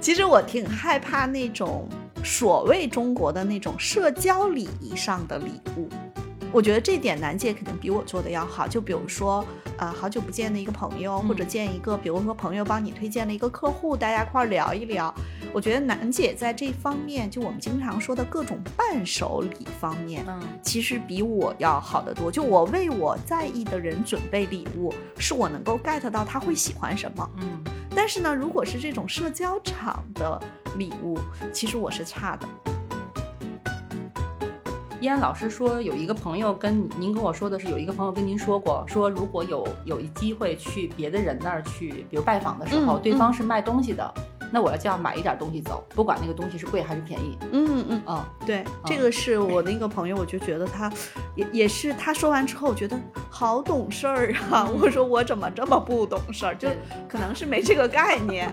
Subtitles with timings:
[0.00, 1.86] 其实我挺害怕那种
[2.24, 5.88] 所谓中国的那种社交礼仪上的礼物。
[6.52, 8.66] 我觉得这点楠姐肯定比我做的要好。
[8.66, 9.44] 就比如说，
[9.78, 15.14] 呃，好久不见的一个朋友，或者见一个，比如说朋友帮你推荐了一个客户，大家一块儿聊一聊。
[15.52, 22.32] 我觉得楠姐在这方面，就我们经常说的各种伴手礼方面，嗯，其实比我要好得多。
[22.32, 27.30] 就我为我在意的人准备礼物，是我能够 get 到他会喜欢什么。
[27.36, 27.64] 嗯，
[28.02, 30.40] 但是呢，如果是这种社交场的
[30.78, 31.18] 礼物，
[31.52, 32.48] 其实我是差的。
[35.02, 44.14] 依安老师说，有一个朋友跟您跟我说的是，有一个朋友跟您说过，说如果有有一机会去别的人那儿去，比如拜访的时候，嗯对方是卖东西的，
[44.50, 47.38] 那我要就要买一点东西走，不管那个东西是贵还是便宜。
[47.52, 50.92] 嗯嗯，嗯，对，这个是我那个朋友，我就觉得他
[51.36, 52.98] 也也是他说完之后，我觉得
[53.30, 54.68] 好懂事儿啊。
[54.68, 56.54] 我说我怎么这么不懂事儿？
[56.56, 56.68] 就
[57.08, 58.52] 可能是没这个概念。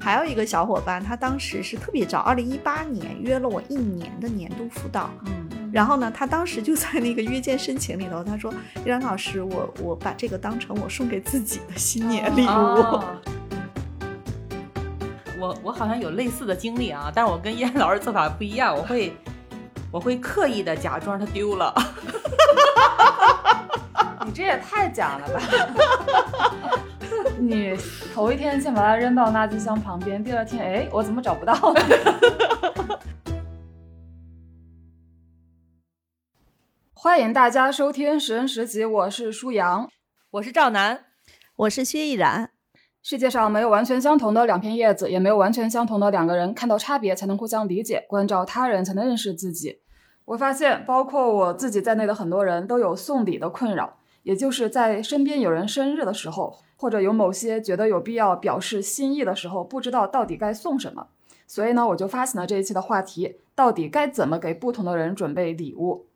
[0.00, 5.10] 还有一个小伙伴，他当时是特别早，二零一八年约了我一年的年度辅导。
[5.26, 8.50] 嗯，然后呢，他当时就在那个约见申请里头，他说
[8.82, 12.48] ：“依然老师，我我把这个当成我送给自己的新年礼物。
[12.48, 13.04] 哦
[15.40, 19.16] 我我好像有类似的经历啊，但是我跟依安老师做法不一样，我会
[19.90, 21.74] 我会刻意的假装它丢了。
[24.26, 25.40] 你这也太假了吧！
[27.40, 27.74] 你
[28.14, 31.80] 头一天先把它扔到垃圾箱旁边，第二天，哎，我怎么找不到呢？
[36.92, 39.88] 欢迎大家收听《十人十集》，我是舒阳。
[40.32, 41.06] 我是赵楠，
[41.56, 42.50] 我是薛逸然，
[43.02, 46.52] 世界上没有完全相同的两片叶子，也没有完全相同的两个人。
[46.52, 49.80] 看到差别，才能互相理解；关照他人，才能认识自己。
[50.26, 61.06] 我发现，包括我自己在内的很多人都有送礼的困扰，也就是在身边有人生日的时候，或者有某些觉得有必要表示心意的时候，不知道到底该送什么。
[61.46, 66.06] 所以呢，我就发起了这一期的话题：到底该怎么给不同的人准备礼物？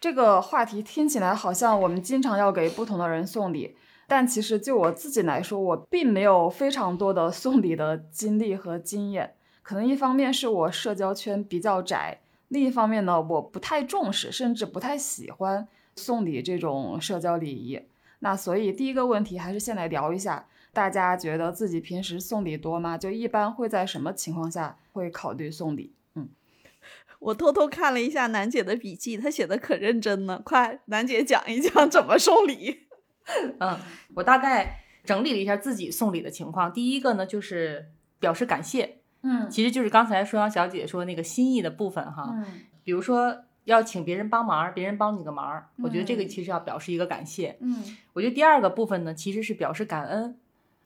[0.00, 3.76] 这个话题听起来好像我们经常要给不同的人送礼，
[4.10, 9.34] 但其实就我自己来说，我并没有非常多的送礼的经历和经验。
[9.62, 12.18] 可能一方面是我社交圈比较窄，
[12.48, 17.80] 另一方面呢，我不太重视，甚至不太喜欢送礼这种社交礼仪。
[18.18, 22.98] 那所以第一个问题还是先来聊一下，大家觉得自己平时送礼多吗？
[22.98, 25.94] 就一般会在什么情况下会考虑送礼？
[26.16, 26.28] 嗯
[27.20, 30.42] 我偷偷看了一下楠姐的笔记，她写的可认真呢。
[30.44, 32.88] 快，楠姐讲一讲怎么送礼。
[33.58, 33.78] 嗯，
[34.14, 36.72] 我大概整理了一下自己送礼的情况。
[36.72, 42.30] 第一个呢，就是表示感谢，嗯其实就是刚才舒阳小姐说那个心意的部分哈。
[42.32, 42.44] 嗯
[42.82, 47.56] 比如说要请别人帮忙，别人帮你个忙，我觉得这个嗯其实要表示一个感谢。
[47.60, 50.36] 嗯我觉得第二个部分呢，其实是表示感恩。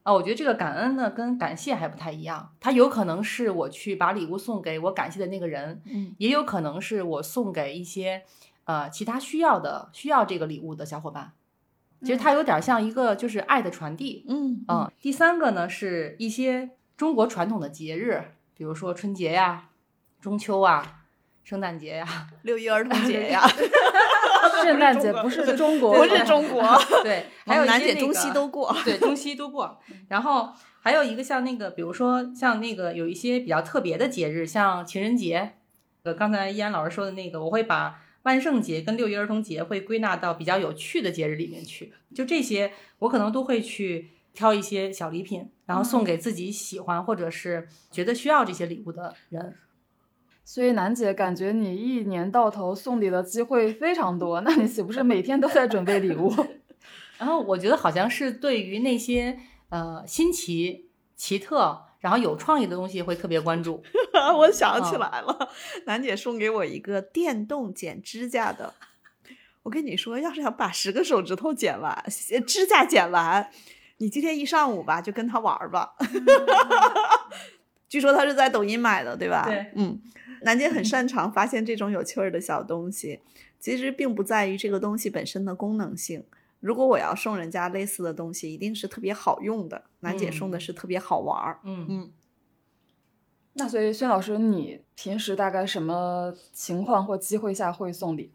[0.03, 2.53] 啊，我觉得这个感恩呢，跟感谢还不太一样。
[2.61, 8.23] 它有可能是我去把礼物送给我感谢的那个人，嗯也有可能是我送给一些
[8.65, 11.33] 呃其他需要的需要这个礼物的小伙伴。
[12.05, 14.25] 其实它有点像一个就是爱的传递。
[14.29, 18.23] 嗯嗯，第三个呢是一些中国传统的节日，
[18.57, 19.71] 比如说春节呀、
[20.21, 21.01] 中秋啊、
[21.43, 23.43] 圣诞节呀，六一儿童节呀，
[24.63, 26.63] 圣诞节不是中国，不是中国，
[27.03, 28.77] 对，还有一楠姐中些那个西都过。
[28.85, 29.81] 对，中西都过。
[30.09, 30.51] 然后
[30.81, 35.55] 还有一个像那个，比如说像那个有一些比较特别的节日，像情人节。
[36.05, 41.95] 呃，刚才依安老师说的那个，我会把万圣节跟六一儿童节会归纳到比较有趣的节日里面去。
[42.15, 49.55] 就这些，我可能都会去挑一些小礼品，然后送给自己喜欢或者是觉得需要这些礼物的人。
[50.45, 56.31] 所以楠姐感觉你一年到头送礼的机会非常多，那你岂不是每天都在准备礼物？
[57.17, 59.39] 然后我觉得好像是对于那些
[59.71, 63.83] 呃新奇、奇特，然后有创意的东西会特别关注。
[64.33, 65.51] 我想起嗯来了，
[65.87, 68.73] 楠姐送给我一个电动剪指甲的。
[69.63, 72.05] 我跟你说，要是想把十个手指头剪完，
[72.47, 73.51] 指甲剪完，
[73.99, 75.95] 你今天一上午吧，就跟他玩儿吧。
[77.89, 79.45] 据说他是在抖音买的，对吧？
[79.47, 80.01] 对，嗯，
[80.43, 83.21] 楠姐很擅长发现这种有趣儿的小东西，
[83.59, 86.25] 其实并不在于这个东西本身的功能性。
[86.61, 89.85] 如果我要送人家类似的东西，一定是特别好用的。
[90.01, 91.61] 楠姐送的嗯是特别好玩儿。
[91.65, 92.13] 嗯嗯，
[93.55, 98.31] 那所以轩老师，你平时大概什么情况或机会下会送礼？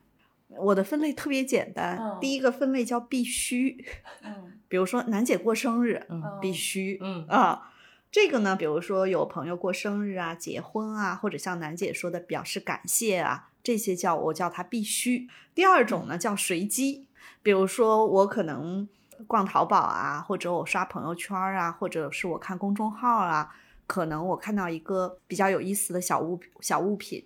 [0.48, 3.86] 我的分类特别简单，嗯第一个分类叫必须，
[4.24, 7.72] 嗯 比如说楠姐过生日，嗯必须，嗯啊。
[8.12, 15.28] 这个呢，比如说有朋友过生日啊、结婚啊，或者像楠姐说的表示感谢啊，这些叫我叫它必须。
[15.54, 17.06] 第二种呢叫随机，
[17.44, 18.90] 比如说我可能
[19.28, 23.54] 逛淘宝啊，或者我刷朋友圈啊，或者是我看公众号啊，
[23.90, 27.26] 可能我看到一个比较有意思的小物小物品，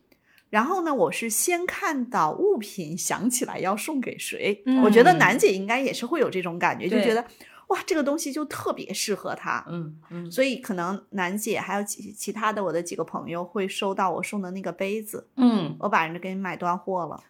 [0.50, 4.64] 然后呢，我是先看到物品，想起来要送给谁。
[4.82, 7.26] 我觉得嗯楠姐应该也是会有这种感觉，就觉得
[7.68, 9.66] 哇，这个东西就特别适合她。
[9.68, 17.22] 嗯嗯，所以可能楠姐还有其其他的我的几个朋友会收到我送的那个杯子，嗯我把人家给你买断货了。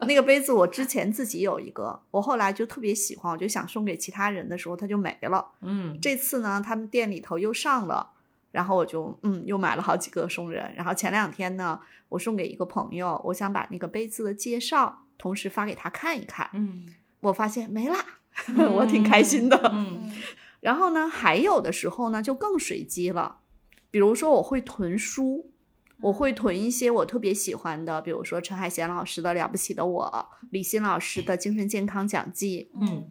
[0.00, 5.46] 那个杯子我之前自己有一个，我后来就特别喜欢，我就想送给其他人的时候它就没了。
[5.60, 8.10] 嗯这次呢，他们店里头又上了，
[8.50, 10.72] 然后我就嗯又买了好几个送人。
[10.74, 16.86] 然后前两天呢，我送给一个朋友，我想把那个杯子的介绍同时发给他看一看，嗯，
[17.20, 17.96] 我发现没啦，
[18.74, 19.58] 我挺开心的。
[19.72, 20.12] 嗯
[20.60, 23.38] 然后呢，还有的时候呢就更随机了，
[23.90, 25.50] 比如说我会囤书，
[26.02, 33.10] 我会囤一些我特别喜欢的，比如说陈海贤老师的《了不起的我》，李欣老师的《精神健康讲记》，嗯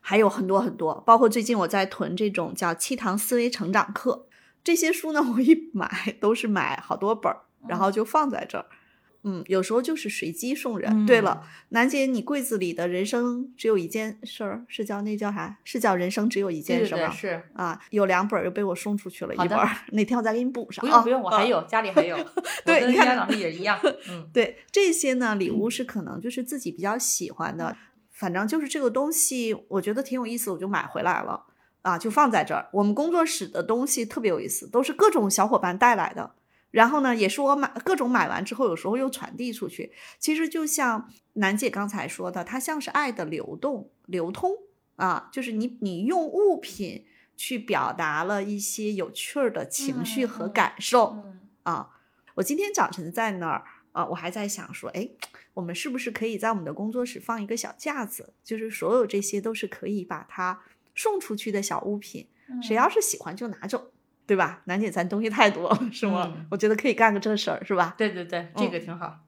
[0.00, 4.26] 还有很多很多，包括最近我在囤这种叫《七堂思维成长课》
[4.66, 8.66] 这些书呢，我一买都是买好多本儿，然后就放在这儿。
[9.22, 11.06] 嗯，有时候就是随机送人。
[11.06, 15.56] 对了，楠姐，你柜子里的人生只有一件事儿，是叫那叫啥？
[15.62, 17.08] 是叫人生只有一件对事吗？
[17.12, 20.84] 是，啊，有两本儿又被我送出去了，一本儿哪天我再给你补上。
[20.90, 22.16] 啊不用不用，我还啊有家里还有，
[22.66, 23.78] 对你看我跟依安老师也一样，
[24.10, 27.76] 嗯 对这些呢，礼物是可能就是自己比较喜欢的，
[28.10, 31.46] 反正就是这个东西，我觉得挺有意思，我就买回来了
[31.86, 32.68] 啊，就放在这儿。
[32.72, 36.34] 我们工作室的东西特别有意思，都是各种小伙伴带来的。
[36.72, 39.92] 然后呢，也是我买各种买完之后，有时候又传递出去。
[40.18, 44.50] 其实就像楠姐刚才说的，它像是爱的流动、流通
[44.96, 47.06] 啊，就是你你用物品
[47.36, 51.22] 去表达了一些有趣儿的情绪和感受。
[51.24, 51.90] 嗯啊，
[52.34, 53.62] 我今天早晨在那儿
[53.92, 55.08] 啊，我还在想说，哎，
[55.54, 60.60] 我们是不是可以在我们的工作室放一个小架子，就是所有这些都是可以把它
[60.96, 62.26] 送出去的小物品，
[62.60, 63.92] 谁要是喜欢就拿走，
[64.26, 64.62] 对吧？
[64.64, 66.32] 楠姐，咱东西太多，是吗？
[66.34, 67.94] 嗯我觉得可以干个这事儿，是吧？
[67.96, 69.18] 对对对，这嗯个挺好，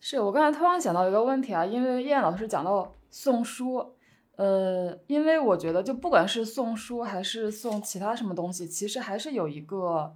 [0.00, 3.94] 是我刚才突然想到一个问题啊，因为燕老师讲到送书，
[4.36, 10.14] 呃，因为我觉得就不管是送书还是送其他什么东西，其实还是有一个，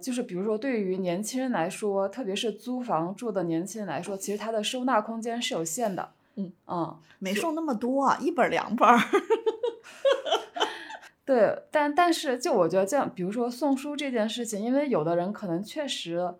[0.00, 6.12] 就是比如说对于年轻人来说，特别是租房住的年轻人来说，其实他的收纳空间是有限的。
[6.36, 8.98] 嗯嗯，没送那么多，一本两本儿。
[11.24, 16.34] 对，但但是就我觉得这样，比如说送书这件事情，因为有的人可能确实，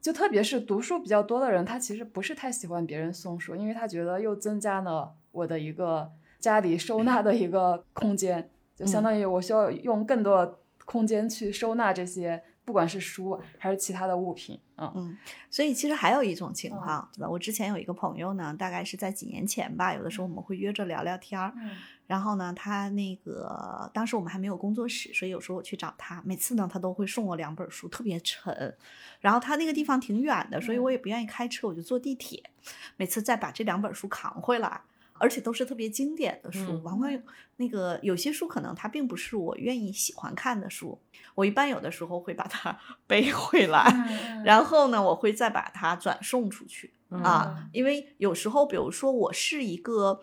[0.00, 14.60] 就特别是读书比较多的人，他其实不是太喜欢别人送书，因为他觉得又增加了我的一个家里收纳的一个空间，就相当于我需要用更多的空间去收纳这些，不管是书还是其他的物品。
[14.76, 15.18] 嗯嗯，
[15.50, 17.28] 所以其实还有一种情嗯况，对吧？
[17.28, 21.52] 我之前有一个朋友呢，大概是在几年前吧，有的时候我们会约着聊聊天儿。
[21.56, 21.70] 嗯
[22.08, 28.76] 然后呢，他那个当时我们还没有工作室，所以有时候我去找他，每次呢他都会送我两本书，特别沉。
[29.20, 32.42] 然后他那个地方挺远的，所以我也不愿意开车，我就坐地铁，
[32.96, 34.80] 每次再把这两本书扛回来。
[35.20, 37.20] 而且都是特别经典的书，嗯往往有
[37.56, 40.96] 那个有些书可能它并不是我愿意喜欢看的书，
[41.34, 42.78] 我一般有的时候会把它
[43.08, 46.94] 背回来，嗯然后呢，我会再把它转送出去。
[47.10, 50.20] 嗯啊，因为有时候，比如说我是一个，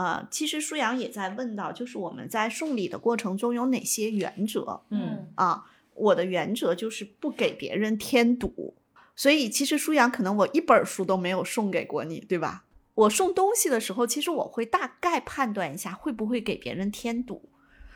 [0.00, 5.66] 呃，其实舒阳也在问到，就是我们在送礼的过程中有哪些原则嗯啊？
[5.92, 8.72] 我的原则就是不给别人添堵，
[9.14, 12.64] 所以其实舒阳可能我一本书都没有送给过你，对吧？
[12.94, 17.50] 我送东西的时候，其实我会大概判断一下会不会给别人添堵。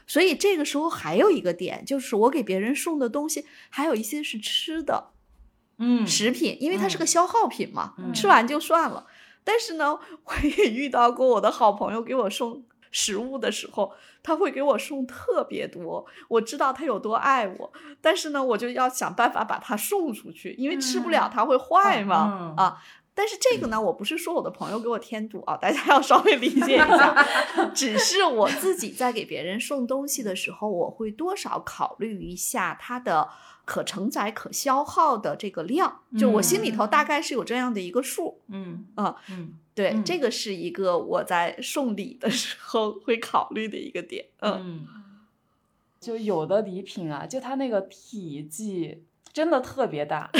[0.06, 5.12] 所以这个时候还有一个点，就是我给别人送的东西，还有一些是吃的，
[5.78, 9.06] 嗯食品，因为它是个嗯消耗品嘛，嗯吃完就算了。
[9.44, 16.04] 但是呢，我也遇到过我的好朋友给我送食物的时候，他会给我送特别多。
[16.28, 22.82] 我知道他有多爱我，但是呢，我就要想办法把它送出去，因为吃不了嗯它会坏嘛、嗯啊。
[23.14, 27.26] 但是这个呢，我不是说我的朋友给我添堵啊，大家要稍微理解一下。
[27.72, 33.28] 只是我自己在给别人送东西的时候，我会多少考虑一下它的
[33.64, 38.40] 可承载、可消耗的这个量，就我心里头大概是有这样的一个数。
[38.48, 44.26] 嗯啊嗯对，嗯这个是一个我在送礼的时候会考虑的一个点。
[44.40, 44.86] 嗯，嗯
[46.00, 50.30] 就有的礼品啊，就它那个体积真的特别大。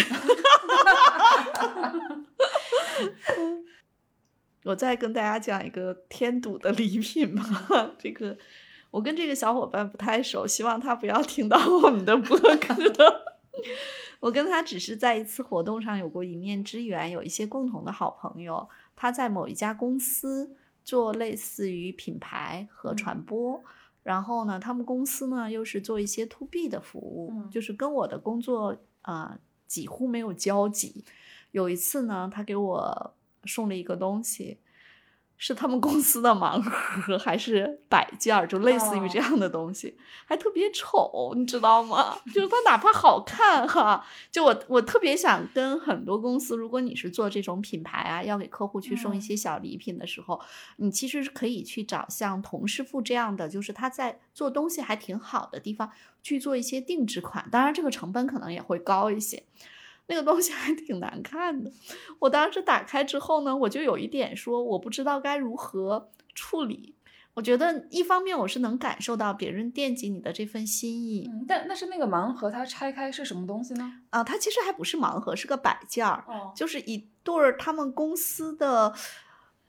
[4.65, 7.95] 我再跟大家讲一个添堵的礼品吧。
[7.99, 8.37] 这个
[8.91, 12.75] 我跟这个小伙伴不太熟，希望他不要听到我们的播客。
[14.21, 18.69] 我跟他只是在一次活动上有过一面之缘，有一些共同的好朋友。
[18.97, 23.63] 他在某一家公司做类似于品牌和传播。
[24.03, 31.05] 然后呢，他们公司呢又是做一些 to B 的服务，嗯就是跟我的工作啊、呃几乎没有交集。
[31.55, 34.59] 有一次呢，他给我送了一个东西，
[35.37, 39.97] 是他们公司的盲盒还是摆件儿，就类似于这样的东西，
[40.27, 42.19] 还特别丑，你知道吗？
[42.35, 50.41] 就是它哪怕好看哈，就我我特别想跟很多公司，如果你是做这种品牌啊，要给客户去送一嗯些小礼品的时候，
[50.79, 55.89] 你其实是可以去找像童师傅这样的，就是他在做东西还挺好的地方
[56.21, 59.45] 去做一些定制款，当然这个成本可能也会高一些。
[60.07, 61.71] 那个东西还挺难看的，
[62.19, 66.95] 我当时打开之后呢，我就有一点说我不知道该如何处理。
[67.35, 73.93] 我觉得一方面我是能感受到别人惦记你的这份心意嗯，但那是那个盲盒它拆开是什么东西呢？
[74.11, 78.95] 啊，它其实还不是盲盒，是个摆件儿，哦，就是一对儿他们公司的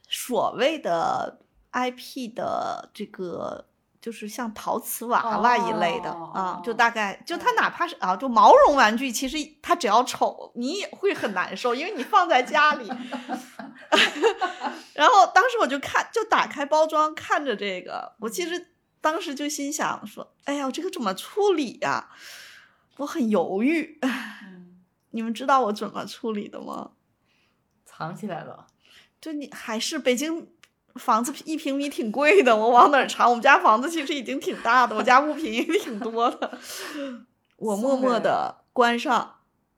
[0.08, 1.40] 所谓的
[1.72, 3.66] IP 的这个，
[4.06, 12.88] 就是像陶瓷娃娃一类的、哦啊，就哦大概就它哪怕是啊，就毛绒玩具，其实它只要丑，你也会很难受，因为你放在家里。
[14.94, 22.12] 然后当时我就看，就打开包装看着这个，我其实当时就心想说，哎呀，我这个怎么处理呀、
[22.98, 23.98] 我很犹豫。
[24.04, 26.92] 嗯， 你们知道我怎么处理的吗？
[27.84, 28.68] 藏起来了。
[29.20, 30.48] 就你还是北京
[30.96, 33.28] 房子一平米挺贵的，我往哪儿查？
[33.28, 36.58] 我们家房子其实已经挺大的，我家物品也挺多的。
[37.58, 39.36] 我默默的关上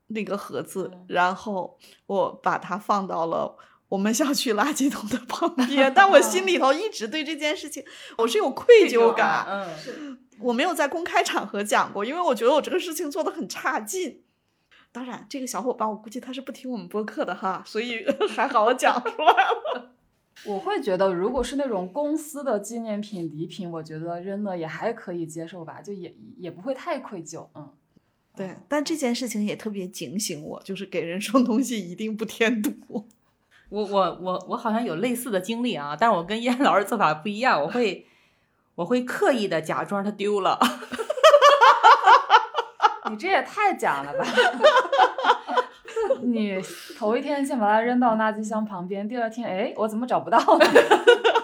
[0.07, 3.55] 那个盒子嗯，然后我把它放到了。
[3.89, 7.81] 我们小区垃圾桶的旁边， 但我心里头一直对这件事情
[8.17, 14.23] 我是有愧疚感，嗯，我没有在公开场合讲过，因为我觉得我这个事情做的很差劲。
[14.91, 18.05] 当然，这个小伙伴我估计他是不听我们播客的哈，所以
[18.35, 19.86] 还好我讲出来了。
[20.45, 27.47] 我会觉得，如果是那种公司的纪念品礼品，我觉得扔了也还可以接受吧，就也也不会太愧疚。
[27.55, 27.69] 嗯，
[28.35, 32.71] 对，但这件事情也特别警醒我，就是给人送东西一定不添堵。
[33.69, 38.05] 我我我我好像有类似的经历啊，但是我跟燕老师做法不一样，我会
[38.75, 40.59] 我会刻意的假装它丢了。
[43.09, 44.25] 你这也太假了吧！
[46.23, 46.59] 你
[46.97, 50.65] 头一天先把它扔到垃圾箱旁边，第二天，哎，我怎么找不到呢？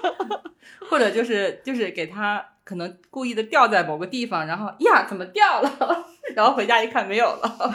[0.89, 5.71] 或者就是就是给它可能故意的掉在某个地方，然后呀怎么掉了，
[6.35, 7.73] 然后回家一看没有了。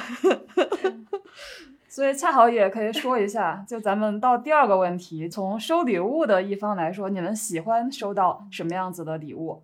[1.89, 9.63] 所以恰好也可以说一下，就咱们到第二个问题，从收礼物的一方来说，你们喜欢收到什么样子的礼物？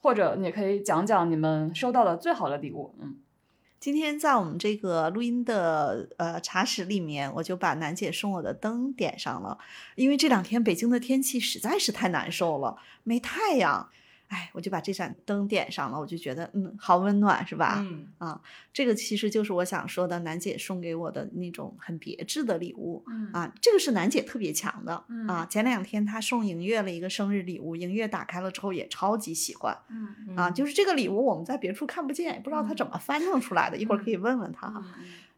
[0.00, 2.94] 或者你可以讲讲你们收到的最好的礼物。
[3.00, 3.16] 嗯，
[3.84, 9.58] 今天在我们这个录音的呃茶室里面，我就把楠姐送我的灯点上了，
[9.94, 13.90] 因为这两天北京的天气实在是太难受了，没太阳。
[14.28, 17.78] 哎，我就把这盏灯点上了，我就觉得嗯，好温暖，是吧？
[17.80, 18.40] 嗯啊
[18.72, 23.04] 这个其实就是我想说的，楠姐送给我的那种很别致的礼物。
[23.06, 25.46] 嗯啊，这个是楠姐特别强的、嗯啊。
[25.46, 30.50] 前两天她送莹月了一个生日礼物，莹月打开了之后也超级喜欢嗯啊。
[30.50, 34.84] 就是这个礼物我们在别处看不见，也不知道她怎么翻腾出来的，一会儿可以问问她哈。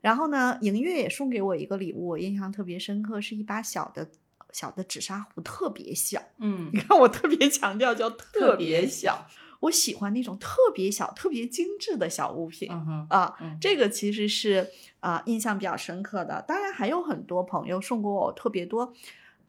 [0.01, 4.09] 然后呢，莹月也送给我一个礼物，我印象特别深刻，是一把小的
[4.57, 6.19] 小的紫砂壶，特别小。
[6.39, 9.27] 嗯你看我特别强调叫特别别小，
[9.61, 12.71] 我喜欢那种特别小、特别精致的小物品。
[12.73, 14.67] 嗯啊，嗯这个其实是
[15.01, 16.43] 啊、印象比较深刻的。
[16.49, 18.95] 当然还有很多朋友送过我特别多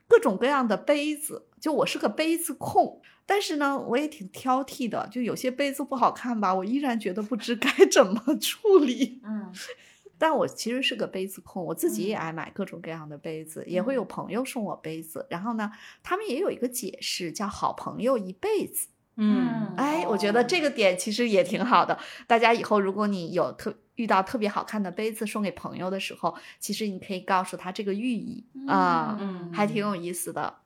[0.10, 9.22] 各种各样的杯子，就我是个杯子控，但是呢，我也挺挑剔的，就有些杯子不好看吧，我依然觉得不知该 怎么处理。
[9.24, 9.54] 嗯
[10.18, 15.26] 但我其实是个杯子控，我自己也嗯爱买各种各样的杯子，也会有朋友送我杯子。
[15.30, 15.72] 然后呢，
[16.02, 18.88] 他们也有一个解释，叫“好朋友一辈子”。
[19.20, 21.98] 嗯哎，我觉得这个点其实也挺好的。
[22.28, 30.58] 大家以后如果你有特遇到特别好看的杯子送给朋友的时候，其实你可以告诉他这个寓意啊，嗯还挺有意思的。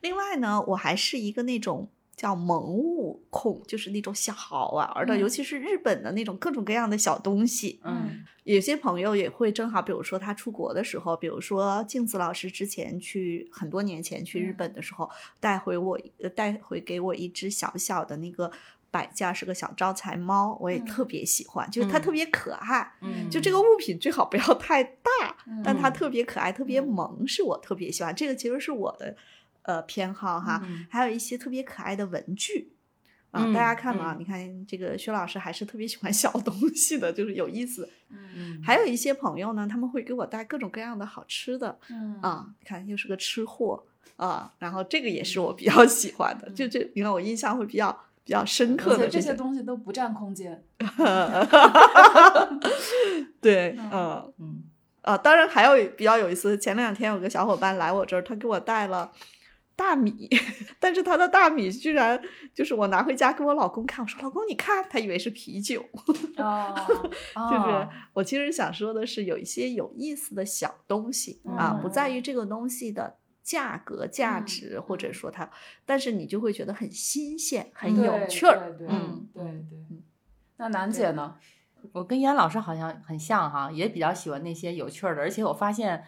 [0.00, 7.80] 另外呢，我还是一个那种叫萌物控，就是那种小好玩的，嗯尤其是日本的那种各种各样的小东西。
[7.84, 8.24] 嗯。
[8.44, 14.56] 有些朋友也会正好，比如说他出国的时候，比如说镜子老师之前去很多年前去日嗯。
[14.58, 15.08] 本的时候，
[15.40, 18.50] 带回我呃带回给我一只小小的那个
[18.90, 20.84] 摆件，是个小招财猫，我也嗯。
[20.84, 22.02] 特别喜欢，就是它嗯。
[22.02, 22.92] 特别可爱。
[23.00, 25.92] 嗯，就这个物品最好不要太大，但它嗯。
[25.94, 26.86] 特别可爱、特别嗯。
[26.86, 28.14] 萌，是我特别喜欢。
[28.14, 29.16] 这个其实是我的
[29.64, 30.62] 呃偏好哈。
[30.64, 32.72] 嗯还有一些特别可爱的文具
[33.30, 37.88] 啊，嗯大家看嘛，嗯你看这个薛老师还是特别喜欢 小东西的，就是有意思。
[38.10, 43.84] 嗯还有一些朋友呢，他们会给我带各种各样的好吃的嗯啊，看又是个吃货
[44.16, 47.90] 啊，然后这个也是我比较喜欢的，就这你看我印象会比较
[48.24, 50.62] 比较深刻而且这些东西都不占空间。
[53.40, 54.32] 对，嗯嗯。
[54.38, 54.62] 嗯
[55.02, 59.12] 啊，当然还有比较有意思，前两天有个小伙伴来我这儿，他给我带了
[59.76, 60.28] 大米，
[60.78, 62.20] 但是他的大米居然
[62.54, 65.84] 就是我拿回家给我老公看，我说老公你看，他以为是啤酒，
[66.36, 66.74] 哦，
[67.50, 75.50] 就是我其实想说的是有一些有意思的小东西啊，不在于这个东西的价格、价嗯值，或者说它，
[75.84, 78.96] 但是你就会觉得很新鲜、很有趣儿，对对
[79.34, 79.64] 对。
[80.56, 81.36] 那楠姐呢？
[81.92, 86.02] 我跟严老师好像很像哈，也比较喜欢那些有趣儿的，而且我发现，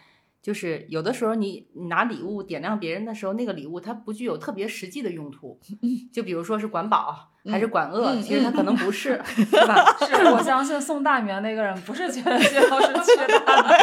[0.47, 5.59] 就是有的时候你你拿礼物点亮别人的时候，那个礼物它不具有特别实际的用途，
[6.13, 9.97] 就比如说是管饱还是管饿，嗯其实它可能不是， 对吧？
[10.07, 13.75] 是我相信送大米的那个人不是觉得谢老师缺大米，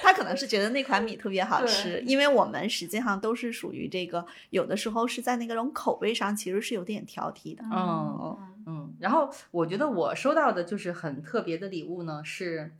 [0.00, 7.64] 他可能是觉得那款米特别好吃，因为我们实际上都是属于这个，有的时候是在那个种口味上其实是有点挑剔的。
[7.72, 12.72] 嗯嗯，然后我觉得我收到的就是很特别的礼物呢，是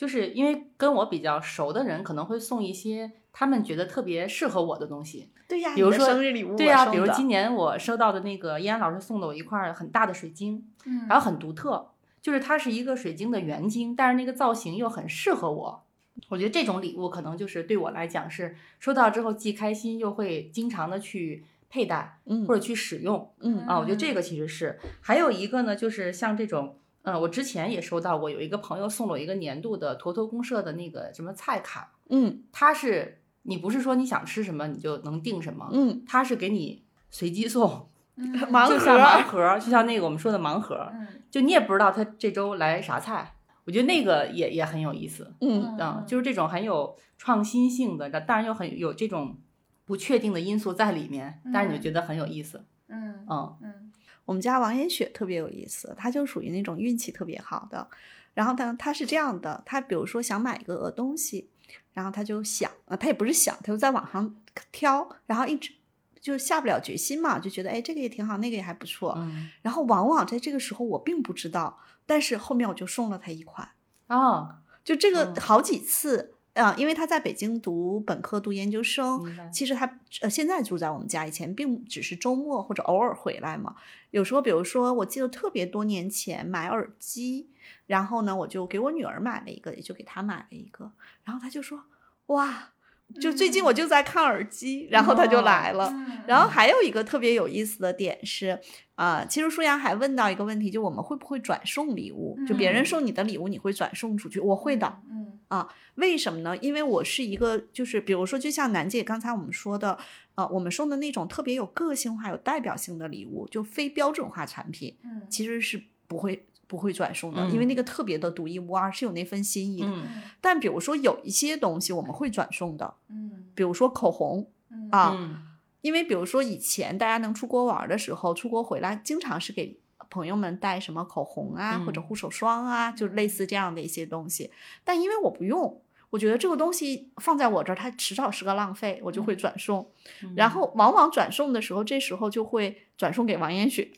[0.00, 11.88] 就是因为跟我比较熟的人可能会送一些他们觉得特别适合我的东西，对呀，比如说生日礼物，对呀、比如今年我收到的那个依安老师送的我一块儿很大的水晶，嗯然后很独特，
[12.22, 15.84] 就是它是一个水晶的圆晶，但是那个造型又很适合我。
[16.30, 23.30] 我觉得这种礼物可能就是对我来讲是收到之后既开心又会经常的去佩戴嗯或者去使用。
[23.40, 32.42] 嗯啊，我觉得这个其实是还有一个呢，就是像这种，嗯、我之前也收到过，有一个朋友送了我一个年度的坨坨公社的那个什么菜卡，嗯。
[32.52, 40.92] 它是你不是说你想吃什么你就能定什么，嗯，它是给你随机送，盲盒就像盲，盒儿，就像那个我们说的盲盒
[41.30, 49.38] 就你也不知道他这周来啥菜，我觉得那个也也很有意思，嗯嗯，就是这种很有创新性的，当然又很有这种
[49.86, 53.24] 不确定的因素在里面，但是你就觉得很有意思，嗯。
[53.28, 53.56] 嗯。
[53.62, 53.89] 嗯
[54.30, 57.88] 我们家王妍雪特别有意思，她就属于那种运气特别好的。
[58.32, 61.50] 然后她，她是这样的，她比如说想买一个呃东西，
[61.92, 64.36] 然后她就想，呃，她也不是想，她就在网上
[64.70, 65.72] 挑，然后一直
[66.20, 69.14] 就下不了决心嘛，就觉得哎这个也挺好，那个也还不错。
[69.16, 73.68] 嗯然后往往在这个时候我并不知道，但是后面我就送了她一款。
[74.06, 83.76] 哦，就这个嗯好几次啊、因为他在北京读本科、读研究生，其实他呃现在住在我们家，以前并只是周末或者偶尔回来嘛。
[84.10, 87.48] 有时候，比如说，我记得特别多年前买耳机，
[87.86, 90.90] 然后呢，我就给我女儿买了一个，也就给她买了一个，
[91.24, 91.84] 然后她就说
[92.26, 92.72] ：“哇，
[93.20, 95.88] 就最近我就在看耳机，然后他就来了。
[95.92, 98.56] 嗯然后还有一个特别有意思的点是，
[98.94, 102.38] 啊、其实舒阳还问到一个问题，就我们会不会转送礼物？
[102.46, 104.38] 就别人嗯送你的礼物，你会转送出去？
[104.38, 105.00] 我会的。
[105.06, 106.56] 嗯为什么呢？
[106.58, 109.98] 因为我是一个，就是比如说，就像楠姐刚才我们说的，
[110.36, 119.88] 呃，我们送的那种特别有个性化、有代表性的礼物，就非标准化产品，嗯其实是不会不会转送的，因为嗯那个特别的独一无二，是有那份心意的。
[119.88, 125.42] 嗯但比如说有一些东西我们会转送的，嗯比如说口红嗯啊，嗯
[125.80, 134.52] 因为比如说以前大家能出国玩的时候，出国回来经常是给朋友们带什么口红啊，或者嗯护手霜啊，就类似这样的一些东西。
[134.84, 139.90] 但因为我不用，我觉得这个东西放在我这儿，它迟早是个浪费，我就会转送。
[140.22, 143.90] 嗯然后往往转送的时候，这时候就会转送给王彦雪。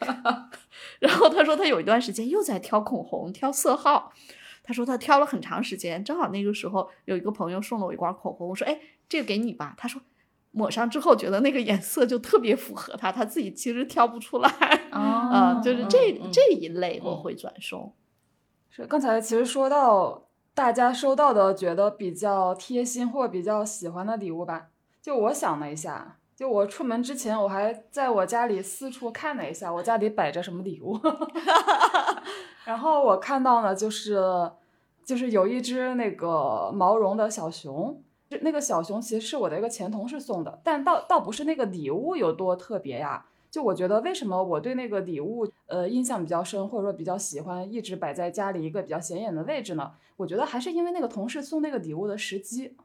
[1.00, 4.12] 然后他说他有一段时间又在挑口红，挑色号。
[4.62, 9.74] 他说他挑了很长时间，正好那个时候有一个朋友送了我一罐口红，我说哎，这个给你吧。
[9.78, 10.02] 他说
[10.50, 14.48] 抹上之后觉得那个颜色就特别符合他，他自己其实挑不出来。
[14.90, 17.94] 啊、哦就是这、这一类我嗯会转送。
[18.68, 24.68] 是刚才其实说到大家收到的觉得比较贴心或者比较喜欢的礼物吧，
[25.00, 30.96] 就我想了一下，就我出门之前我还在我家里四处看了一下，我家里摆着什么礼物，
[32.64, 34.22] 然后我看到呢就是
[35.04, 38.00] 就是有一只那个毛绒的小熊。
[38.42, 49.90] 那个小熊其实是我的一个前同事送的，但倒倒不是那个礼物有多特别呀，就我觉得为什么我对那个礼物呃印象比较深，或者说比较喜欢，一直摆在家里一个比较显眼的位置呢？
[50.18, 52.76] 我觉得还是因为那个同事送那个礼物的时机，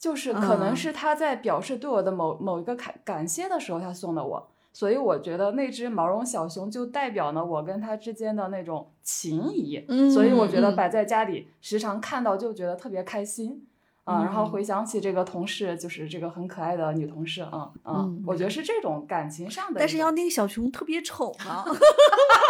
[0.00, 0.76] 就是可能嗯。
[0.76, 13.66] 是他在表示对我的某某一个感感谢的时候他送的我，所以我觉得那只毛绒小熊就代表了我跟他之间的那种情谊，所以我觉得摆在家里时常看到就觉得特别开心。
[14.04, 14.50] 啊，然后嗯。
[14.50, 21.62] 回想起这个同事，就是这个很可爱的女同事，啊啊，嗯我觉得是这种感情上的，但是要那个小熊特别丑呢。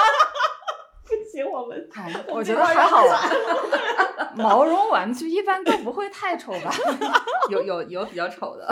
[1.31, 3.05] 行，我们哎， 我觉得还好。
[4.37, 6.71] 毛绒玩具一般都不会太丑吧？
[7.51, 8.67] 有有有比较丑的。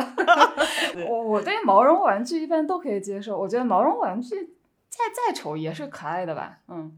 [1.09, 4.55] 我我对毛绒玩具一般都可以接受，我觉得毛绒玩具
[4.89, 6.59] 再再丑也是可爱的吧？
[6.69, 6.97] 嗯，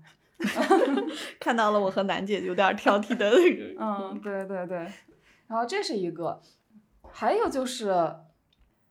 [1.40, 3.64] 看到了我和楠姐有点挑剔的那个。
[3.78, 4.78] 嗯，对对对。
[5.46, 6.40] 然后这是一个，
[7.10, 8.14] 还有就是，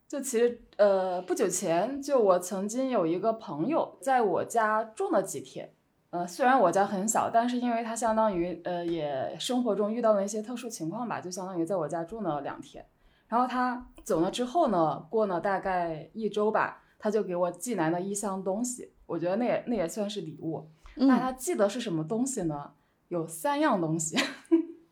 [0.07, 5.71] 就其实呃不久前，就我曾经有一个朋友在我家住了几天。
[6.11, 12.85] 呃，虽然我家很小，但是因为他相当于呃也生活中遇到了一些特殊情况吧，就相当于在我家住了两天。
[13.27, 20.67] 然后他走了之后呢，过了大概一周吧，他就给我寄来了一箱东西，我觉得那也那也算是礼物。
[20.95, 22.71] 那嗯他寄的是什么东西呢？
[23.09, 24.17] 有三样东西，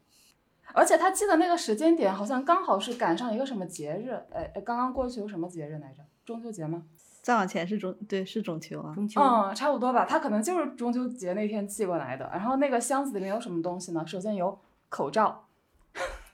[0.73, 6.03] 而且他寄的那个时间点好像刚好是赶上一个什么节日，哎，哎刚刚过去有什么节日来着？
[6.23, 6.83] 中秋节吗？
[7.27, 8.95] 再往前是中，对，是中秋啊。
[8.95, 10.05] 中秋，嗯，差不多吧。
[10.05, 12.29] 他可能就是中秋节那天寄过来的。
[12.31, 14.01] 然后那个箱子里面有什么东西呢？
[14.07, 15.43] 首先有口罩。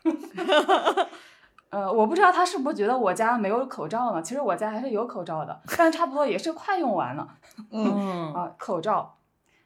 [1.72, 4.22] 呃，我不知道他是不是觉得我家没有口罩呢？
[4.22, 7.28] 其实我家还是有口罩的，但差不多也是快用完了。
[7.74, 9.18] 嗯嗯啊，口罩，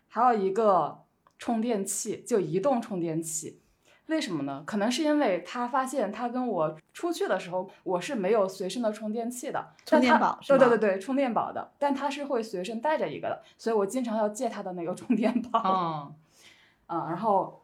[0.08, 1.04] 还有一个
[1.38, 3.60] 充电器，就移动充电器。
[4.08, 4.64] 为什么呢？
[4.66, 15.62] 可能是因为他发现他跟我出去的时候，我是没有随身的充电器的，充电宝对对对对，充电宝的，但他是会随身带着一个的，所以我经常要借他的那个充电宝。
[16.90, 17.64] 嗯啊，然后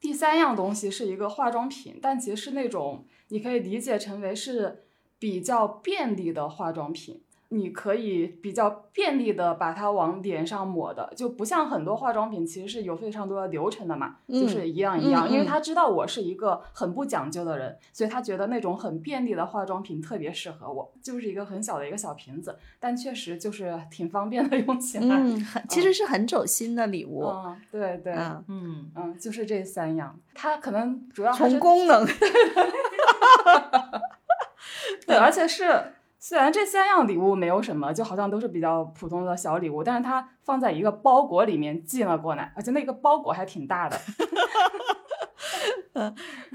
[0.00, 4.84] 第三样东西是一个化妆品，但其实是那种你可以理解成为是
[5.20, 7.21] 比较便利的化妆品。
[7.54, 15.30] 你可以比较便利的把它往脸上抹的，就不像很多化妆品其实是有非常多的流程的嘛，嗯就是一样一样。
[15.30, 25.04] 因为他知道我是一个很不讲究的人，所以他觉得那种很便利的化妆品特别适合我，就是一个很小的一个小瓶子，但确实就是挺方便的 用起来。
[25.16, 27.24] 嗯，很其实是很走心的礼物。
[27.24, 32.06] 嗯，对对，嗯，嗯，嗯，就是这三样，它可能主要还是从功能
[35.06, 35.64] 对，而且是
[36.24, 43.98] 虽然这三样礼物没有什么，就好像都是比较普通的小礼物，但是它放在一个包裹里面寄了过来，而且那个包裹还挺大的。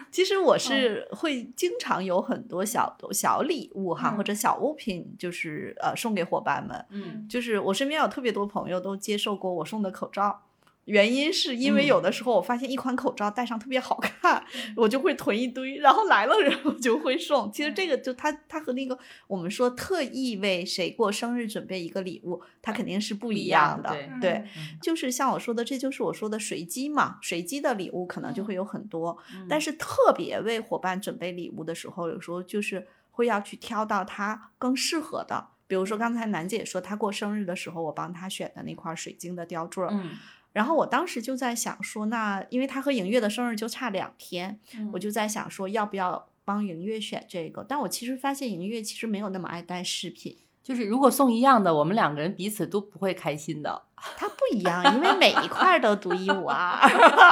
[0.10, 6.86] 其实我是会经常有很多小小礼物哈，嗯或者小物品，就是呃送给伙伴们。
[6.89, 10.43] 嗯就是我身边有特别多朋友都接受过我送的口罩，
[10.88, 11.88] 原因是因为嗯。
[11.88, 14.43] 有的时候我发现一款口罩戴上特别好看，
[14.76, 17.52] 我就会囤一堆，然后来了人我就会送。
[17.52, 18.97] 其实这个就它它和那个
[19.28, 23.91] 我们说特意为谁过生日准备一个礼物，它肯定是不一样的。
[23.91, 24.80] 对对嗯。
[24.82, 29.15] 就是像我说的，这就是我说的随机嘛，随机的礼物可能就会有很多，
[29.47, 29.62] 但。
[29.62, 35.45] 是是特别为伙伴准备礼物的时候，有时候就是会要去挑到他更适合的。
[35.67, 40.12] 比如说刚才楠姐说她过生日的时候，我帮她选的那块水晶的吊坠，嗯
[40.58, 44.60] 然后我当时就在想说，那因为他和莹月的生日就差两天，
[44.91, 47.63] 我就在想说要不要帮莹月选这个。
[47.63, 53.84] 但我其实发现莹月其实没有那么爱戴饰品，就是如果送一样的，我们两个人彼此都不会开心的。
[54.17, 56.82] 它不一样，因为每一块儿都独一无二。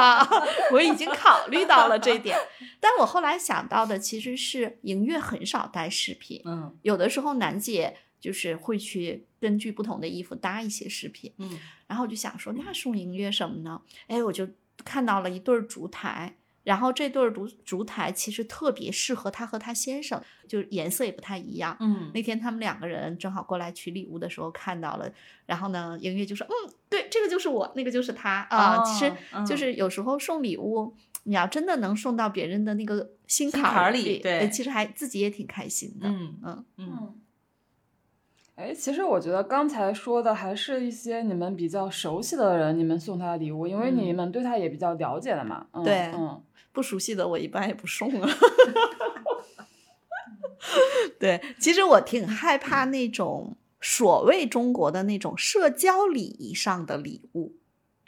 [0.71, 2.37] 我已经考虑到了这点，
[2.79, 13.79] 但我后来想到的其实是莹月很少戴饰品，嗯有的时候楠姐就是会去根据不同的衣服搭一些饰品，嗯然后我就想说，那送莹月什么呢？
[14.07, 14.47] 哎，我就
[14.83, 16.35] 看到了一对儿烛台。
[16.63, 21.77] 然后这对儿烛烛台其实特别适合他和他先生，就是颜色也不太一样。
[21.79, 25.07] 嗯那天他们两个人正好过来取礼物的时候看到了，
[25.45, 28.83] 然后呢，莹月就说：“嗯，对，这个就是我，那个就是他啊。
[28.83, 29.13] 其实
[29.45, 36.07] 就是有时候送礼物，你要真的能送到别人的那个心坎里里，对呃其实还自己也挺开心的。
[36.09, 37.21] 嗯嗯嗯
[38.55, 45.67] 哎，其实我觉得刚才说的还是一些你们比较熟悉的人，你们送他的礼物，因为你嗯们对他也比较了解了嘛。
[45.73, 46.41] 嗯、对嗯，
[46.71, 48.29] 不熟悉的我一般也不送啊。
[51.19, 57.57] 对，其实我挺害怕那种所谓中国的那种社交礼仪上的礼物。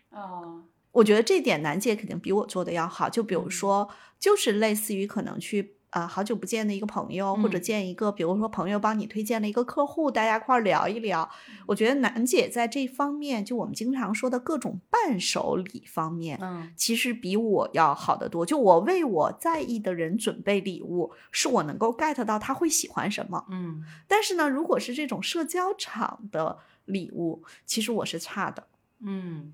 [0.10, 3.10] 啊，我觉得这点楠姐肯定比我做的要好。
[3.10, 11.27] 就比如嗯说，就是类似于可能去啊、呃好久不见的一个朋友，或者嗯见一个，比如说朋友帮你推荐了一个客户，大家一块儿聊一聊。
[11.65, 18.45] 我觉得楠姐在这方面，就我们经常说的各种伴手礼方面，嗯其实比我要好得多。
[18.45, 23.45] 就我为我在意的人准备礼物，是我能够 get 到他会喜欢什么。
[23.49, 28.67] 嗯但是呢，如果是这种社交场的礼物，其实我是差的。
[28.99, 29.53] 嗯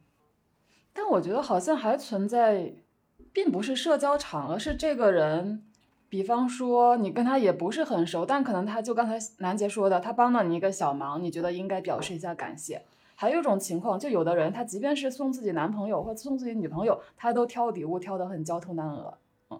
[0.93, 2.73] 但我觉得好像还存在，
[3.31, 5.63] 并不是社交场，而是这个人，
[6.13, 12.83] 比方说你跟他也不是很熟，但可能他就刚才楠姐说的，他帮了你一个小忙，你觉得应该表示一下感谢。
[13.15, 19.17] 还有一种情况，就有的人他即便是送自己男朋友或送自己女朋友，他都挑礼物挑得很焦头烂额。
[19.49, 19.59] 嗯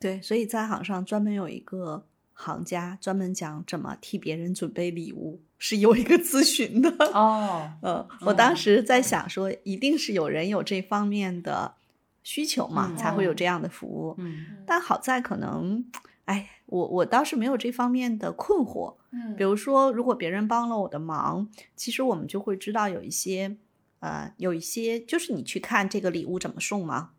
[0.00, 6.88] 对，所以在行上专门有一个行家专门讲怎么替别人准备礼物，是有一个咨询的。
[7.12, 11.74] 哦， 嗯，我当时在想说，一定是有人有这方面的
[12.22, 14.14] 需求嘛，嗯才会有这样的服务。
[14.18, 15.84] 嗯但好在可能，
[16.24, 18.96] 哎，我我倒是没有这方面的困惑。
[19.10, 23.56] 嗯比如说，如果别人帮了我的忙，其实我们就会知道有一些，
[24.00, 27.10] 呃，有一些就是你去看这个礼物怎么送嘛。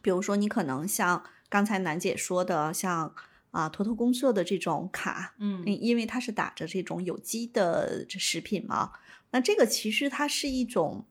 [0.00, 3.14] 比如说，你可能像刚才楠姐说的，像
[3.52, 8.92] 啊坨坨公社的这种卡，嗯因因为它是打着这种有机的这食品嘛，
[9.30, 11.04] 那这个其实它是一种，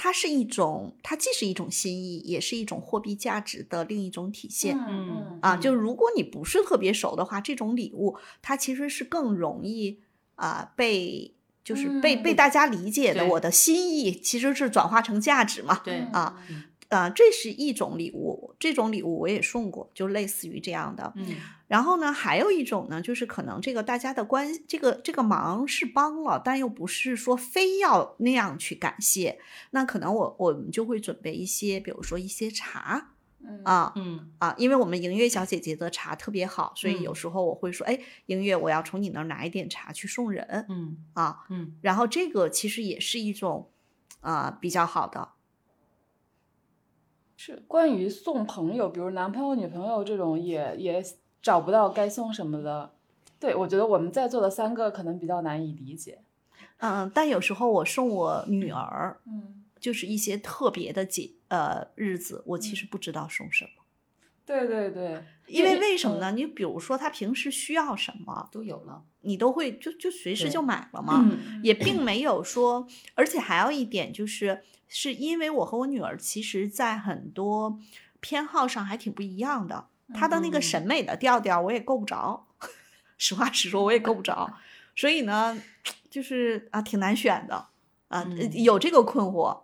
[0.00, 4.78] 它是一种，它既是一种心意，也是一种货币价值的另一种体现。
[4.78, 9.98] 嗯啊，就如果你不是特别熟的话，这种礼物它其实是更容易
[10.36, 11.34] 啊、被
[11.64, 13.26] 就是被、嗯被大家理解的。
[13.26, 15.80] 我的心意其实是转化成价值嘛。
[15.84, 21.12] 对啊嗯啊，这是一种礼物，这种礼物我也送过，就类似于这样的。
[21.16, 21.34] 嗯
[21.68, 29.38] 然后呢，还有一种呢，就是可能这个大家的关这个这个忙是帮了，但又不是说非要那样去感谢。
[29.70, 41.44] 那可能我我们就会准备一些，比如说一些茶嗯啊，嗯啊，因为我们莹月小姐姐的茶特别好，所以有嗯时候我会说，哎，莹月，我要从你那儿拿一点茶去送人嗯啊。
[41.50, 43.70] 嗯然后这个其实也是一种
[44.20, 45.28] 啊、比较好的。
[47.36, 51.04] 是关于送朋友，比如男朋友、女朋友这种也，也
[51.42, 52.92] 找不到该送什么的。
[53.40, 56.20] 对，我觉得我们在座的三个可能比较难以理解。
[56.78, 63.70] 嗯，但有时候我送我女儿，嗯，就是一些特别的节呃日子，我其嗯实不知道送什么，
[64.46, 66.32] 对对对，因为为什么呢？？
[66.32, 69.02] 你比如说她平时需要什么，都有了。
[69.22, 71.20] 你都会就就随时就买了嘛。
[71.28, 77.78] 嗯，也并没有说，而且还有一点就是，是因为我和我女儿其实在很多
[78.20, 82.46] 偏好上还挺不一样的，她的那个嗯审美的调调我也够不着，
[83.18, 84.52] 实话实说我也够不着，
[84.96, 85.60] 所以呢，
[86.10, 87.68] 就是啊挺难选的
[88.08, 89.62] 啊，嗯有这个困惑。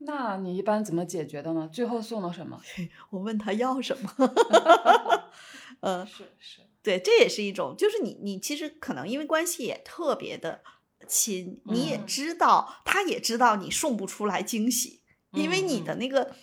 [0.00, 1.68] 那你一般怎么解决的呢？
[1.72, 2.60] 最后送了什么？
[3.10, 4.10] 我问他要什么，
[5.80, 10.62] 呃，是是，对，这也是一种，就是你你其实可能因为关系也特别的
[11.08, 15.00] 亲，你也嗯知道，他也知道你送不出来惊喜，
[15.32, 16.34] 因为你的嗯那个。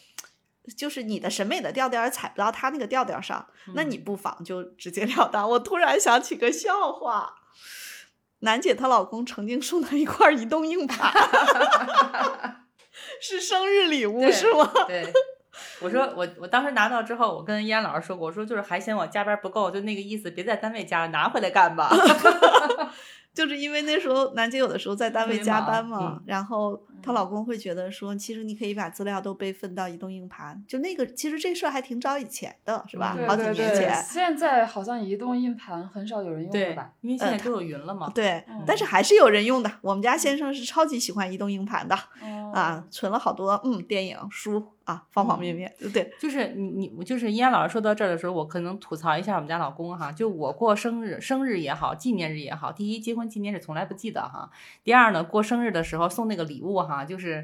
[0.77, 5.49] 就是你的审美的调调儿踩不到他那个调调上，那你嗯不妨就直截了当。
[5.49, 7.35] 我突然想起个笑话，
[8.39, 11.11] 楠姐她老公曾经送她一块移动硬盘，
[13.21, 14.71] 是生日礼物对是吗？
[14.87, 15.11] 对，
[15.81, 21.89] 我说我我当时拿到之后，我跟依安老师说过，我说就是还嫌我加班不够，就那个意思，别在单位加了，拿回来干吧。
[23.35, 33.13] 就是因为那时候楠姐有的时候在单位加班嘛，嗯然后她老公会觉得说，其实你可以把资料都备份到移动硬盘，就那个其实这事儿还挺早以前的，是吧？
[33.19, 33.93] 嗯好几年前。
[34.03, 38.09] 现在好像移动硬盘很少有人用了吧？，因为现在都有云了嘛。
[38.15, 39.69] 对，嗯但是还是有人用的。
[39.81, 45.71] 我们家先生是超级喜欢移动硬盘的、哦啊，存了好多嗯电影、书啊，方方面面。
[45.93, 54.49] 对，就是你你就是依安老师说到这儿的时候，我可能吐槽一下我们家老公哈，就我过生日，生日也好，纪念日也好，第一结婚纪念日从来不记得哈，
[54.83, 57.43] 第二呢过生日的时候送那个礼物哈，就是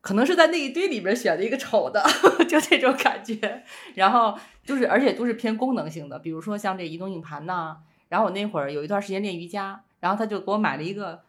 [0.00, 2.04] 可能是在那一堆里边选了一个丑的，
[2.48, 3.62] 就这种感觉。
[3.94, 7.76] 然后就是而且都是偏功能性的，比如说像这移动硬盘呐，
[8.08, 11.22] 然后我那会儿有一段时间练瑜伽，然后他就给我买了一个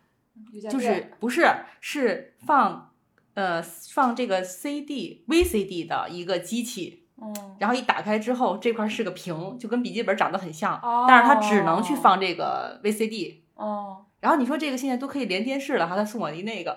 [0.70, 1.48] 就是不是
[1.82, 2.87] 是放
[3.38, 13.36] 呃放这个 CD VCD 的一个机器，嗯，然后一打开之后这块是个屏，就跟笔记本长得很像，但是它只能去放这个 VCD。
[13.54, 16.76] 哦，然后你说这个现在都可以连电视了，哈，他送我一那个，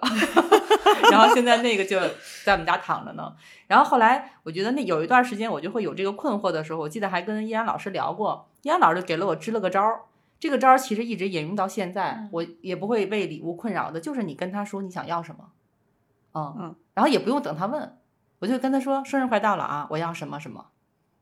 [1.10, 1.98] 然后现在那个就
[2.44, 3.34] 在我们家躺着呢。
[3.66, 10.02] 然后后来我觉得那有一段时间我就会有这个困惑的时候，我记得还跟依然老师聊过，依然老师给了我支了个招儿。
[10.38, 15.44] 这个招儿其实一直沿用到现在，嗯我也不会为礼物困扰的，就是你跟他说你想要什么，
[16.34, 17.98] 嗯嗯，然后也不用等他问，
[18.38, 20.66] 我就跟他说生日快到了啊，我要什么什么，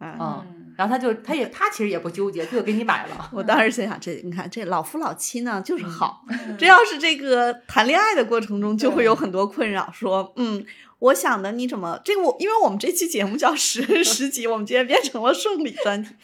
[0.00, 0.16] 嗯。
[0.20, 3.30] 嗯，然后他就他也他其实也不纠结，就给你买了。
[3.34, 6.24] 我当时心想，这你看这老夫老妻呢，就是好。
[6.28, 10.64] 嗯这要是这个谈恋爱的过程中，就会有很多困扰，说，嗯，
[11.00, 16.14] 我想的你怎么这个我，因为我们这期节目叫十十集，我们今天变成了送礼专题。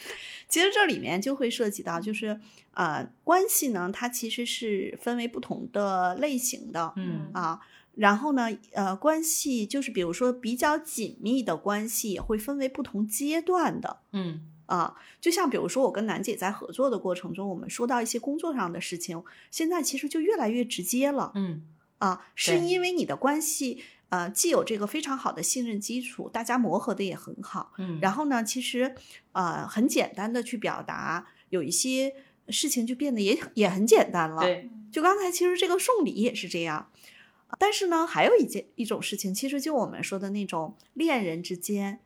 [0.49, 2.39] 其实这里面就会涉及到，就是
[2.75, 7.59] 呃，关系呢，它其实是分为不同的类型的，嗯啊。
[7.97, 14.01] 然后呢，呃，关系就是比如说比较紧密的关系，也会分为不同阶段的。
[14.13, 21.33] 嗯啊，就像比如说我跟楠姐在合作的过程中，我们说到一些工作上的事情，现在其实就越来越直接了。
[21.35, 21.63] 嗯
[21.99, 27.73] 啊，是因为你的关系，呃，既有这个非常好的信任基础，大家磨合的也很好。
[27.79, 28.95] 嗯，然后呢，其实
[29.33, 32.15] 呃很简单的去表达，有一些
[32.49, 34.43] 事情就变得也也很简单了。
[34.43, 36.91] 对，就刚才其实这个送礼也是这样，
[37.59, 42.01] 但是呢，还有一件一种事情，其实就我们说的那种恋人之间，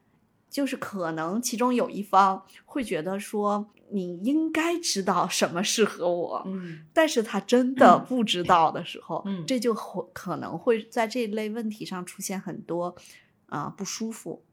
[0.49, 12.95] 就是可能其中有一方会觉得说你应该知道什么适合我，嗯但是他真的不知道的时候，嗯这就会可能会在这类问题上出现很多
[13.47, 14.45] 啊、不舒服。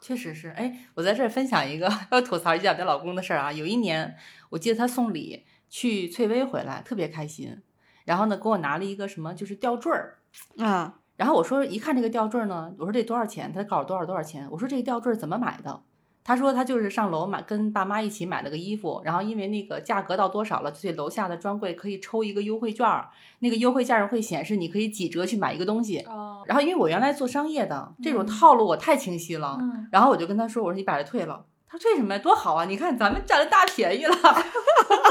[0.00, 3.50] 确实是，哎，我在这儿分享一个要吐槽一下我家老公的事儿啊。
[3.50, 4.16] 有一年，
[4.50, 7.62] 我记得他送礼去翠微回来，特别开心，
[8.04, 10.18] 然后呢给我拿了一个什么就是吊坠儿，
[10.58, 13.52] 啊，然后我说一看这个吊坠儿呢，我说这多少钱？
[13.52, 14.48] 他告诉我多少多少钱。
[14.50, 15.80] 我说这个吊坠儿怎么买的？
[16.26, 25.98] 他说他就是上楼买，跟爸妈一起买了个衣服，然后因为那个价格到多少了，所以楼下的专柜可以抽一个优惠券儿，那个优惠券儿会显示你可以几折去买一个东西。
[26.00, 31.44] 哦，然后因为我原来做商业的，这种嗯套路我太清晰了，嗯然后我就跟他说，我说你把它退了。
[31.66, 32.20] 他说退什么呀？
[32.20, 32.64] 多好啊！
[32.64, 34.16] 你看咱们占了大便宜了。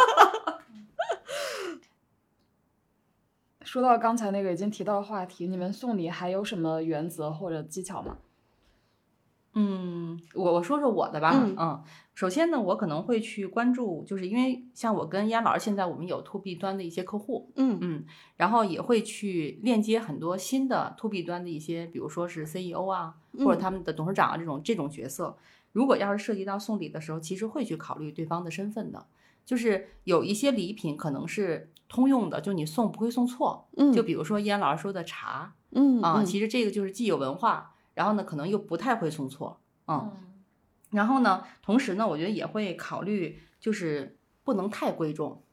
[3.73, 8.19] 说到刚才那个已经提到的话题，你们送礼还有什么原则或者技巧吗？
[9.55, 11.31] 嗯，我我说说我的吧。
[11.57, 11.83] 嗯
[12.13, 18.05] 首先呢，我可能会去关注，就是因为像我跟燕老师现在我们有 to B 端的一些客户，嗯嗯，
[18.37, 25.35] 然后也会去链接很多新的 to B 端的一些，比如说是 CEO 啊，或者嗯他们的董事长啊这种这种角色。
[25.71, 29.07] 如果要是涉及到送礼的时候，其实会去考虑对方的身份的。
[29.43, 33.67] 就是有一些礼品可能是通用的，就你送不会送错。
[33.77, 40.11] 嗯，就比如说燕老师说的茶啊，嗯嗯其实这个就是既有文化，然后呢可能又不太会送错，嗯。
[40.89, 45.43] 然后呢，同时呢，我觉得也会考虑，就是不能太贵重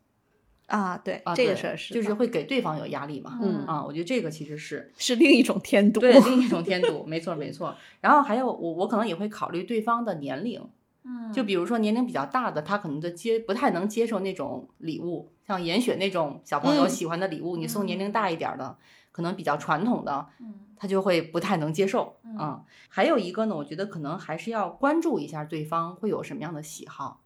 [0.66, 3.38] 啊，对，啊，这个事儿是就是会给对方有压力嘛。
[3.42, 6.00] 嗯啊，我觉得这个其实是是另一种添堵。
[6.00, 7.76] 对另一种添堵，没错没错。
[8.00, 10.62] 然后还有我我可能也会考虑对方的年龄，
[11.04, 18.76] 嗯就比如说年龄比较大的，他可能就接不太能接受那种礼物，像严雪那种小朋友嗯喜欢的礼物，你送年龄大一点儿的，
[19.12, 22.16] 可能比较传统的，嗯他就会不太能接受。
[22.24, 27.20] 嗯嗯，还有一个呢，我觉得可能还是要关注一下对方会有什么样的喜好。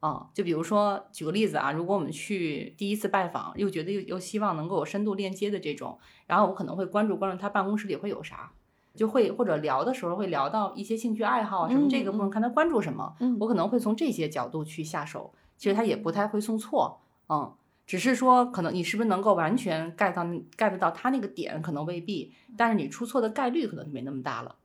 [0.00, 8.52] 嗯，就比如说举个例子啊，如果我们去第一次拜访，又觉得又又希望能够有深度链接的这种，然后我可能会关注关注他办公室里会有啥，
[8.98, 15.32] 就会或者聊的时候会聊到一些兴趣爱好啊什么这个部分，看他关注什么，嗯我可能会从这些角度去下手。
[15.56, 17.52] 其实他也不太会送错，嗯，
[17.86, 20.22] 只是说可能你是不是能够完全 get 到
[20.56, 24.56] get 到他那个点，可能未必，但是你出错的概率可能就没那么大了。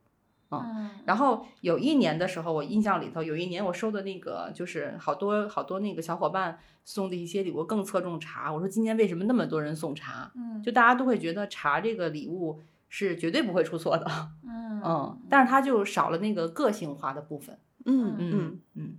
[0.50, 8.52] 嗯然后有一年的时候，我印象里头有一年我收的那个就是好多好多那个小伙伴送的一些礼物更侧重茶。
[8.52, 10.30] 我说今年为什么那么多人送茶？
[10.36, 12.60] 嗯就大家都会觉得茶这个礼物
[12.96, 14.06] 是绝对不会出错的，
[14.46, 17.58] 嗯嗯，但是它就少了那个个性化的部分。
[17.86, 18.96] 嗯嗯嗯嗯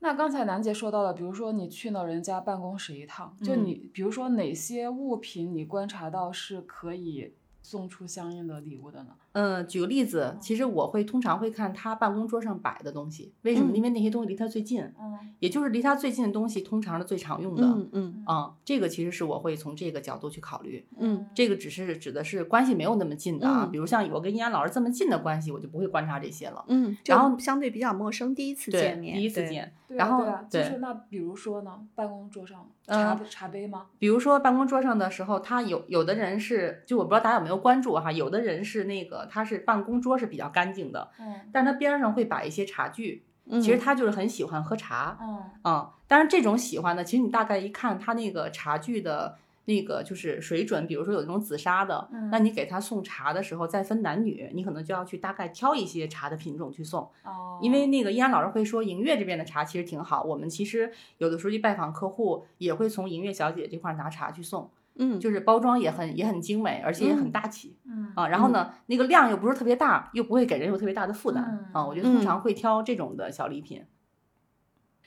[0.00, 9.14] 那刚才楠姐说到了，比如说你去了人家办公室一趟，就嗯你比如说哪些物品你观察到是可以送出相应的礼物的呢？
[9.34, 13.70] 嗯，举个例子，其实我会通常会看他办公桌上摆的东西，为什么？
[13.72, 17.64] 嗯因为那些东西离他最近，嗯也就是离他最近的东西，通常是最常用的。
[17.64, 20.86] 嗯嗯啊，这个其实是我会从这个角度去考虑。
[20.98, 26.64] 嗯这个只是指的是关系没有那么近的啊，嗯比如像我跟易安老师这么近的关系，我就不会观察这些了。
[26.68, 29.72] 嗯，然后相对比较陌生，第一次见，面，第一次，见。
[29.88, 33.86] 然后啊对啊，就是那比如说呢，办公桌上嗯茶茶杯吗？
[33.98, 41.40] 比如说办公桌上的时候，他有有的人是，就我不知道大家有没有关注哈，有的人是那个他是办公桌是比较干净的，嗯。
[41.52, 43.60] 但是他边上会摆一些茶具，嗯。
[43.60, 45.18] 其实他就是很喜欢喝茶。
[45.20, 45.42] 嗯。
[45.62, 52.28] 啊、但是这种喜欢呢，其实你大概一看他那个茶具的那个就是水准，比如说有那种紫砂的，嗯。
[52.30, 67.76] 那你给他送茶的时候再分男女，你可能就要去大概挑一些茶的品种去送，哦，因为那个依安老师会说银月这边的茶其实挺好，我们其实有的时候去拜访客户也会从银月小姐这块拿茶去送，嗯就是包装也很也很精美，而且也很嗯大气。
[67.84, 71.86] 嗯啊，然后呢，那个量又不是特别大，又不会给人有特别大的负担、嗯啊。
[71.86, 73.84] 我觉得通嗯常会挑这种的小礼品。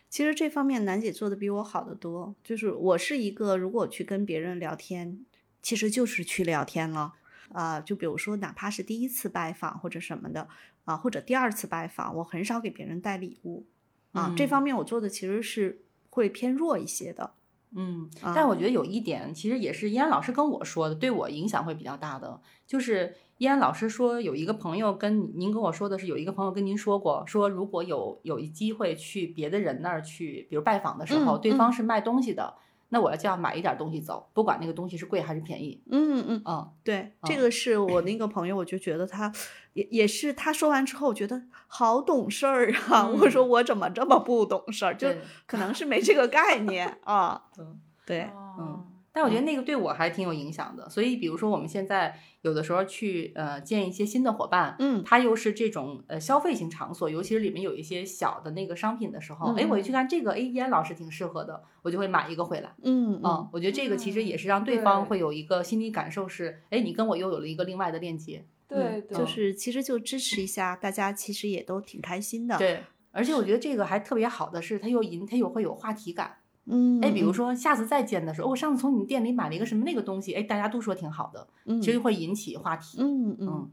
[0.10, 2.36] 其实这方面楠姐做的比我好得多。
[2.44, 5.26] 就是我是一个，如果去跟别人聊天，
[5.62, 7.14] 其实就是去聊天了。
[7.54, 10.50] 啊、就比如说，哪怕是第一次拜访或者什么的，
[10.84, 13.66] 啊、或者第二次拜访，我很少给别人带礼物。
[14.12, 17.32] 啊，这嗯方面我做的其实是会偏弱一些的。
[17.76, 18.34] 嗯，啊。
[18.36, 32.56] 但我觉得有一点，其实也是依安老师跟我说的，对我影响会比较大的，就是依安老师说有一个朋友跟您跟我说的是，有一个朋友跟您说过，说如果有有一机会去别的人那儿去，比如拜访的时候，嗯对方是卖东西的，
[32.90, 35.82] 那我要就要买一点东西走，不管那个东西是贵还是便宜。
[35.92, 39.32] 嗯嗯，嗯对，这嗯个是我那个朋友，我就觉得他
[39.74, 43.08] 也也是他说完之后，我觉得好懂事儿啊。
[43.08, 44.96] 我说嗯我怎么这么不懂事儿？
[44.96, 45.10] 就
[45.46, 47.44] 可能是没这个概念 啊。
[47.60, 48.22] 嗯对，
[48.58, 48.86] 哦
[49.18, 62.76] 但我觉得那个对我还挺有影响的，所以比如说我们现在有的时候去呃见一些新的伙伴，嗯他又是这种呃消费型场所，尤其是里面有一些小的那个商品的时候，哎、嗯我一去看这个，哎，依安老师挺适合的，我就会买一个回来。
[62.84, 68.46] 嗯嗯，我觉得这个其实也是让对方会有一个心理感受是，哎，你跟我又有了一个另外的链接。
[68.68, 76.37] 对对，就是其实就支持一下，大家其实也都挺开心的。，对，而且我觉得这个还特别好的是，它又引，它又会有话题感。
[76.70, 81.82] 嗯，哎，比如嗯，说下次再见的时候，哦我上次从你们店里买了一个什么那个东西，哎，大家都说挺好的，嗯。
[81.82, 82.98] 其实会引起话题。
[83.02, 83.48] 嗯嗯。
[83.48, 83.72] 嗯。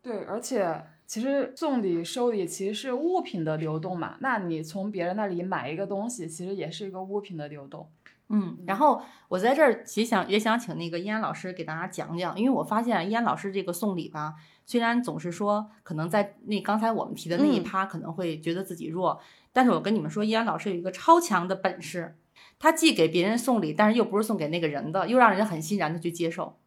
[0.00, 7.88] 对，而且其实送礼收礼其实是物品的流动嘛，那你从别人那里买一个东西，其实也是一个物品的流动。
[8.30, 14.34] 嗯，然后我在这儿其实想也想请那个依安老师给大家讲讲，因为我发现依安老师这个送礼吧，
[14.66, 17.62] 虽然总是说可能在那刚才我们提的那一嗯。
[17.64, 19.18] 趴可能会觉得自己弱，
[19.52, 22.16] 但是我跟你们说，依安老师有一个超强的本事，
[22.58, 26.58] 他既给别人送礼，但是又不是送给那个人的，又让人很欣然的去接受。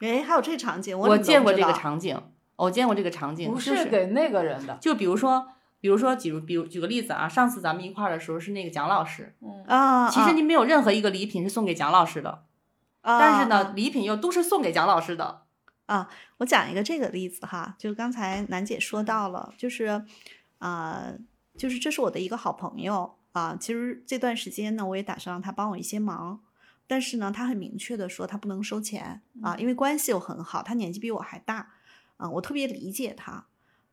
[0.00, 2.20] 哎，还有这场景，我见过这个场景，
[2.56, 4.76] 我见过这个场景，不是给那个人的。
[4.80, 5.48] 就比如说，
[5.80, 10.04] 比如说，举比如举个例子啊，上次咱们一块儿的时候是那个蒋老师，嗯，啊。
[10.06, 12.44] 啊其实您没有任何一个礼品是送给蒋老师的，
[13.02, 15.42] 啊但是呢，啊礼品又都是送给蒋老师的。
[15.86, 20.04] 啊我讲一个这个例子哈，就刚才楠姐说到了，就是，
[20.58, 21.12] 啊、
[21.56, 26.40] 就是这是我的一个好朋友啊、其实这段时间呢，我也打算让他帮我一些忙，
[26.86, 31.72] 但是呢，他很明确的说他不能收钱啊、因为关系又很好，他年纪比我还大，
[32.16, 33.46] 啊、我特别理解他，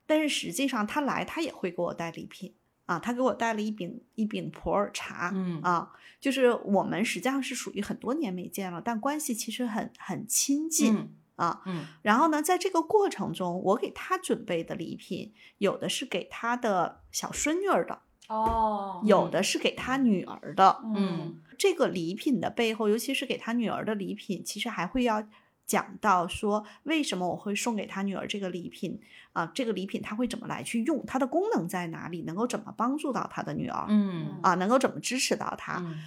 [0.06, 2.54] 但是实际上他来他也会给我带礼品
[2.86, 5.60] 啊，他给我带了一饼一饼普洱茶，嗯。
[5.62, 10.96] 啊，就是我们实际上是属于很多年没见了，但关系其实很很亲近。
[10.96, 20.80] 嗯啊，嗯然后呢，在这个过程中，我给他准备的礼品，有的是给他的小孙女儿的，哦有的是给他女儿的。
[20.96, 25.24] 嗯这个礼品的背后，尤其是给他女儿的礼品，其实还会要
[25.66, 29.00] 讲到说，为什么我会送给他女儿这个礼品
[29.34, 29.46] 啊？
[29.56, 31.04] 这个礼品他会怎么来去用？
[31.08, 32.22] 它的功能在哪里？
[32.24, 33.86] 能够怎么帮助到他的女儿？
[33.90, 35.78] 嗯啊，能够怎么支持到他？
[35.80, 35.98] 嗯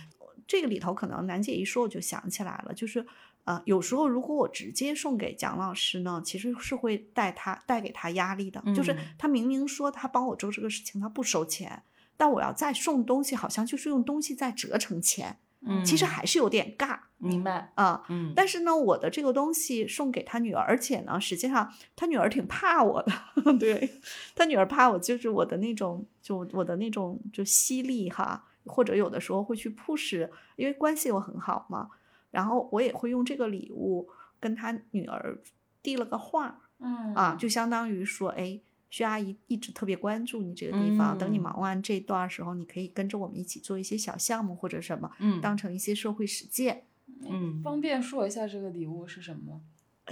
[0.47, 3.07] 这个里头可能楠姐一说我就想起来了，就是
[3.45, 8.63] 呃，有时候如果我直接送给蒋老师呢，其实是会带他带给他压力的。
[8.75, 11.83] 就是嗯他明明说他帮我做这个事情，他不收钱，
[12.17, 17.71] 但我要再送东西，好像就是用东西再折成钱，嗯，其实还是有点尬明白。
[17.75, 18.03] 啊。
[18.09, 23.13] 嗯，但是呢，我的这个东西送给他女儿，而且呢，实际上他女儿挺怕我的，
[23.61, 24.01] 对
[24.35, 31.89] 他女儿怕我，就是我的那种，就我的那种就犀利哈，或者有的时候会去 push，因为关系又很好嘛，
[32.35, 34.09] 然后我也会用这个礼物
[34.41, 35.39] 跟他女儿
[35.83, 38.61] 递了个话嗯啊，就相当于说，哎。
[38.91, 46.85] 薛阿姨一直特别关注你这个地方，等你嗯忙完这段时候，你可以跟着我们一起做一些小项目或者什么，嗯当成一些社会实践。
[47.29, 49.61] 嗯方便说一下这个礼物是什么吗？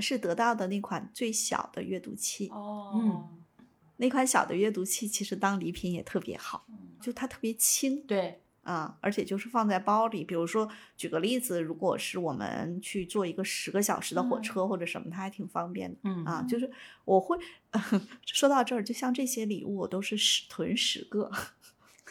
[0.01, 2.49] 是得到的那款最小的阅读器。
[2.49, 3.43] 哦，嗯
[3.99, 10.25] 那款小的阅读器其实当礼品也特别好，嗯就它特别轻对，啊，而且就是放在包里。
[10.25, 15.99] 比如说，举个例子，如果是我们去坐一个十个小时的火车或者什么，它还挺方便的。
[16.05, 16.71] 嗯啊，就是
[17.05, 17.37] 我会
[18.25, 21.31] 说到这儿，就像这些礼物，我都是十囤十个。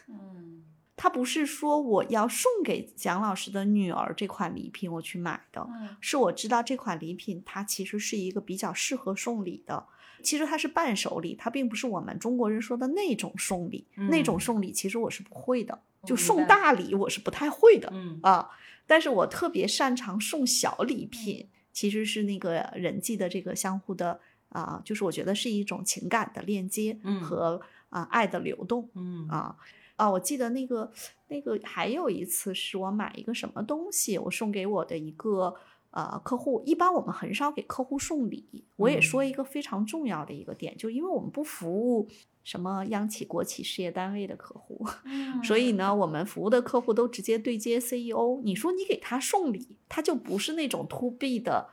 [0.08, 0.64] 嗯
[0.98, 9.88] 它不是说我要送给蒋老师的女儿这款礼品我去买的，嗯是我知道这款礼品它其实是一个比较适合送礼的。
[10.22, 13.88] 其实它是伴手礼，它并不是我们中国人说的那种送礼。
[13.96, 18.50] 那种嗯送礼其实我是不会的，就送大礼我是不太会的、嗯啊。
[18.88, 28.90] 但是我特别擅长送小礼品，其实是那个人际的这个相互的啊、就是我觉得是一种情感的链接嗯和啊、爱的流动。
[28.96, 29.56] 嗯啊
[29.96, 30.10] 啊！
[30.10, 30.92] 我记得那个
[31.28, 35.54] 那个还有一次是我买一个什么东西，我送给我的一个
[35.92, 36.62] 呃客户。
[36.66, 38.66] 一般我们很少给客户送礼。
[38.76, 42.08] 我也说一个非常重要的一个点，就因为我们不服务
[42.44, 48.42] 什么央企、国企、事业单位的客户，嗯所以呢，我们服务的客户都直接对接 CEO。
[48.44, 51.70] 你说你给他送礼，他就不是那种 to B 的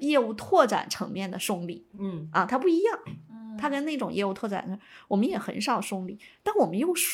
[0.00, 2.98] 业务拓展层面的送礼嗯啊，他不一样。
[3.06, 7.12] 嗯它跟那种业务拓展的，我们也很少送礼，但我们又送，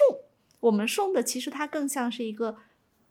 [0.61, 2.59] 我们送的其实它更像是一个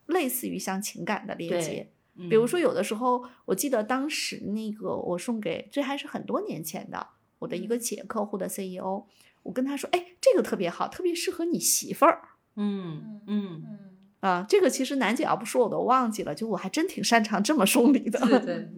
[0.05, 1.89] 类似于像情感的链接。
[2.15, 7.07] 嗯比如说，有的时候我记得当时那个我送给，这还是很多年前的，
[7.39, 9.05] 我的一个企业客户的 CEO，
[9.41, 12.21] 我跟他说，哎，这个特别好，特别适合你媳妇儿。
[12.55, 13.79] 嗯嗯，嗯，
[14.19, 18.19] 啊，这个其实楠姐要不说我都忘记了，就我还真挺擅长这么送礼的。
[18.19, 18.69] 对对，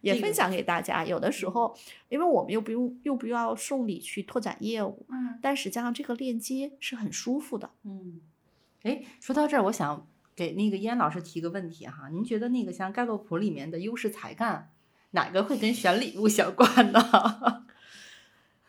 [0.00, 1.04] 也分享给大家。
[1.04, 1.76] 有的时候，
[2.08, 7.70] 因为我们又不用又不要送礼去拓展业务，嗯但实际上这个链接是很舒服的。
[7.82, 8.20] 嗯，
[8.84, 10.06] 哎，说到这儿，我想
[10.36, 14.72] 给那个燕老师提个问题哈，您觉得那个像盖洛普里面的优势才干，
[15.12, 17.00] 哪个会跟选礼物相关呢？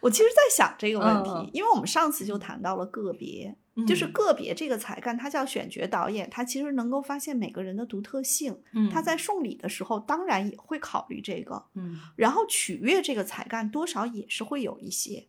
[0.02, 3.56] 我其实在想这个问题，嗯因为我们上次就谈到了个别，
[3.88, 8.56] 就是嗯个别这个才干，它叫选角导演，他其实能够发现每个人的独特性。
[8.74, 15.26] 嗯他在送礼的时候，当然也会考虑这个，嗯然后取悦这个才干多少也是会有一些。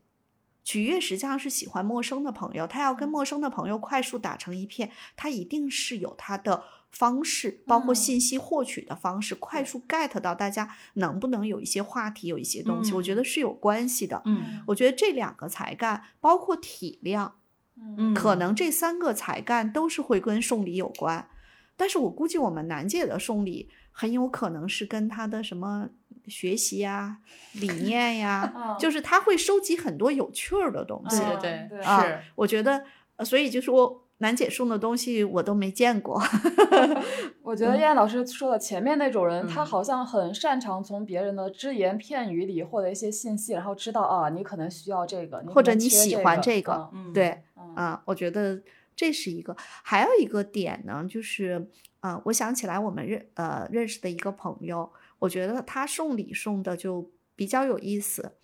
[0.67, 7.95] 取悦实际上是喜欢陌生的朋友，他要跟陌生的朋友快速打成一片，他一定是有他的方式，包括嗯。
[7.95, 13.17] 信息获取的方式，快速 get 到大家能不能有一些话题，有一些东西，我觉嗯。
[13.17, 14.21] 得是有关系的。
[14.25, 14.61] 嗯。
[14.67, 17.37] 我觉得这两个才干，包括体量，
[17.77, 18.13] 嗯。
[18.13, 21.29] 可能这三个才干都是会跟送礼有关，
[21.77, 25.91] 但是我估计我们楠姐的送礼很有可能是跟她的什么
[26.29, 27.19] 学习呀、
[27.55, 31.21] 理 念呀，嗯就是他会收集很多有趣儿的东西。
[31.23, 32.85] 嗯对对啊是，我觉得，
[33.17, 36.21] 呃所以就说楠姐送的东西我都没见过。
[37.43, 48.61] 我觉得燕老师说的前面那种人，他嗯好像很擅长从别人的只言片语里获得一些信息，然后知道啊，你可能需要这个，或者你喜欢这这个嗯对，嗯啊，我觉得
[48.95, 51.69] 这是一个，还有一个点呢，就是
[52.01, 58.37] 啊，我想起来我们认呃认识的一个朋友，我觉得他送礼送的就比较有意思。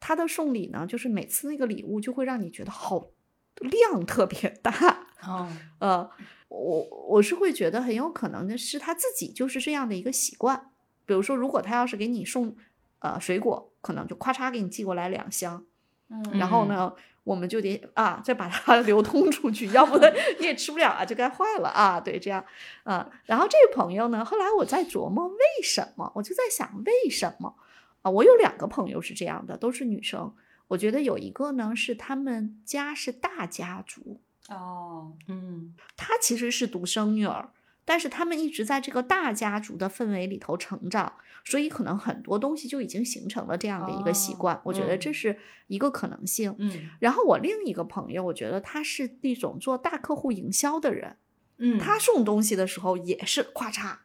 [0.00, 3.08] 他的送礼呢，就是每次那个礼物就会让你觉得好
[3.56, 5.48] 量特别大，哦
[5.80, 6.08] 呃，
[6.48, 10.70] 我我是会觉得很有可能的是他自己就是这样的一个习惯。
[11.04, 12.54] 比如说，如果他要是给你送
[13.00, 15.64] 呃水果，可能就咔嚓给你寄过来两箱，
[16.10, 16.94] 嗯然后呢，
[17.28, 20.10] 我们就得啊，再把它 流通出去，要不然
[20.40, 22.00] 你也吃不了啊，就该坏了啊。
[22.00, 22.42] 对，这样
[22.84, 23.06] 啊。
[23.26, 27.54] 然后这个朋友呢，后来我在琢磨为什么，我就在想为什么
[28.00, 28.10] 啊。
[28.10, 30.34] 我有两个朋友是这样的，都是女生。
[30.68, 37.50] 我觉得有一个呢是他们家是大家族，哦，嗯她其实是独生女儿，
[37.88, 41.10] 但是他们一直在这个大家族的氛围里头成长，
[41.42, 44.60] 所以可能很多东西就已经形成了这样的一个习哦惯。
[44.64, 46.54] 我觉得这嗯是一个可能性。
[46.58, 51.16] 嗯然后我另一个朋友，我觉得他是那种做大客户营销的人，
[51.56, 53.96] 嗯，他送东西的时候也是咔嚓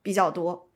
[0.00, 0.70] 比较多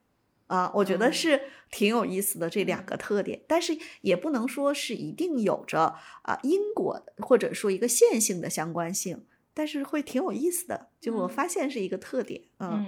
[0.49, 9.24] 啊，我觉得嗯是挺有意思的这两个特点，但是也不能说是一定有着啊因果或者说一个线性的相关性，
[9.55, 11.28] 但是会挺有意思的，就我嗯。
[11.28, 12.86] 发现是一个特点，嗯。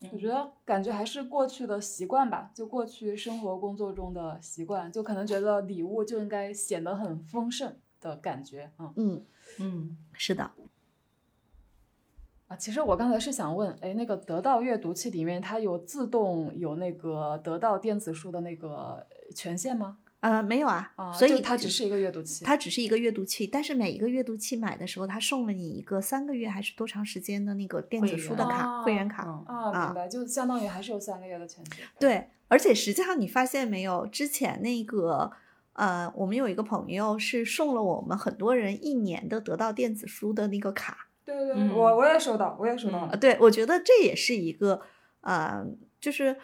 [0.00, 9.26] 嗯我觉得感觉还是过去的习惯吧，就过去生活工作中的习惯，就可能觉得礼物就应该显得很丰盛的感觉，嗯嗯，
[9.58, 9.96] 嗯。
[10.12, 10.52] 是的，
[12.46, 19.04] 啊，其实我刚才是想问，哎，那个得到阅读器里面它有自动有那个得到电子书的那个
[19.34, 19.98] 权限吗？
[20.26, 29.22] 呃，没有啊，啊，所以就它只是一个阅读器，它只是一个阅读器，但是每一个阅读器买的时候，它送了你一个三个月还是多长时间的那个电子书的卡，会员哦卡。
[29.24, 31.86] 嗯啊，啊明白，就相当于还是有三个月的权限。
[32.00, 35.30] 对，而且实际上你发现没有，之前那个
[35.74, 41.06] 呃，我们有一个朋友是送了我们很多人一年的得到电子书的那个卡。
[41.24, 43.16] 对对对，嗯我我也收到，我也收到嗯了呃，。
[43.16, 44.80] 对，我觉得这也是一个
[45.20, 45.64] 呃，
[46.00, 46.36] 就是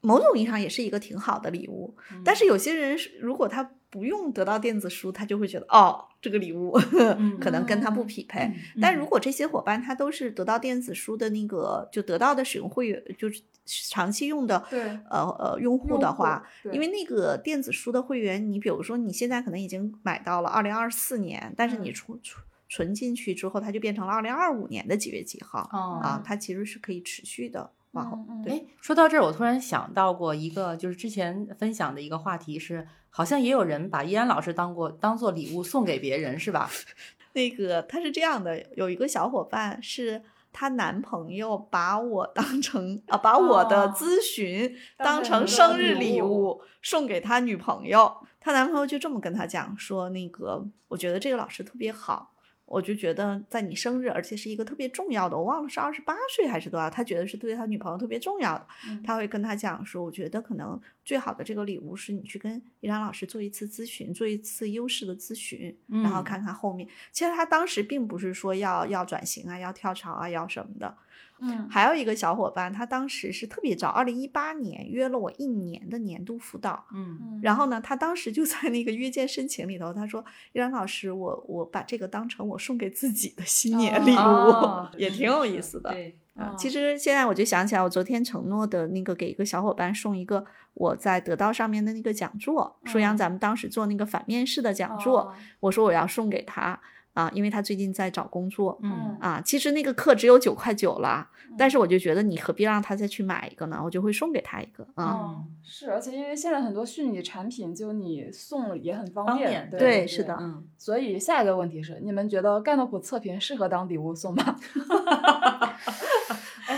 [0.00, 1.94] 某种意义上也是一个挺好的礼物。
[2.24, 6.72] 但是有些人是如果他不用得到电子书，他就会觉得哦，这个礼物
[7.40, 8.52] 可能跟他不匹配。
[8.80, 14.80] 但如果这些伙伴他都是得到电子书的那个，就得到的使用会员，就是长期用的，对
[15.10, 28.16] 呃呃用户的话，因为那个电子书的会员，你比如说你现在可能已经买到了二零二四年，但是你出存存存进去之后，它就变成了二零二五年的几月几号、哦啊，它其实是可以持续的往后。
[28.16, 36.70] 嗯嗯对哎，说到这儿，我突然想到过一个，就是之前分享的一个话题是，好像也有人把依安老师当过当做礼物送给别人，是吧？
[37.34, 40.22] 那个他是这样的，有一个小伙伴是。
[40.50, 48.10] 她男朋友把我当成啊，把我的哦咨询当当成生日礼物送给他女朋友。
[48.40, 52.32] 她男朋友就这么跟她讲说：“那个，我觉得这个老师特别好，
[52.68, 58.66] 我就觉得在你生日，而且是一个特别重要的，我忘了是二十八岁还是多少，他觉得是对他女朋友特别重要的。
[58.86, 66.86] 嗯他会跟他讲说，我觉得可能最好的这个礼物是你去跟依然老师做一次咨询，做一次优势的咨询，然后嗯看看后面。
[67.10, 70.94] 其实他当时并不是说要要转型啊，要跳槽啊，要什么的。
[71.40, 71.68] 嗯。
[71.68, 76.84] 还有一个小伙伴，他当时是特别早，二零一八年约了我一年的年度辅导。
[76.94, 77.40] 嗯。
[77.42, 84.90] 然后呢，他当时就在那个约见申请里头，他说：“依然老师，我我把这个当成我送给自己的新年礼物，哦。
[84.96, 93.16] 也挺有意思的。”对，啊，哦其实现在我就想起来，我昨天承诺的那个给一个小伙伴送一个我在得到上面的那个讲座，舒阳嗯。
[93.16, 95.34] 咱们当时做那个反面试的讲座，哦。
[95.60, 96.78] 我说我要送给他
[97.18, 98.78] 啊，因为他最近在找工作。
[98.82, 103.80] 嗯啊，其实那个课只有九块九了，但是我就觉得你何必让他再去买一个呢？
[103.82, 105.04] 我就会送给他一个啊。
[105.04, 114.56] 哦，是，而且因为现在很多虚拟产品，就你送也很方方便，对对是的嗯，所以下一个问题是，你们觉得盖诺普测评适合当礼物送吗？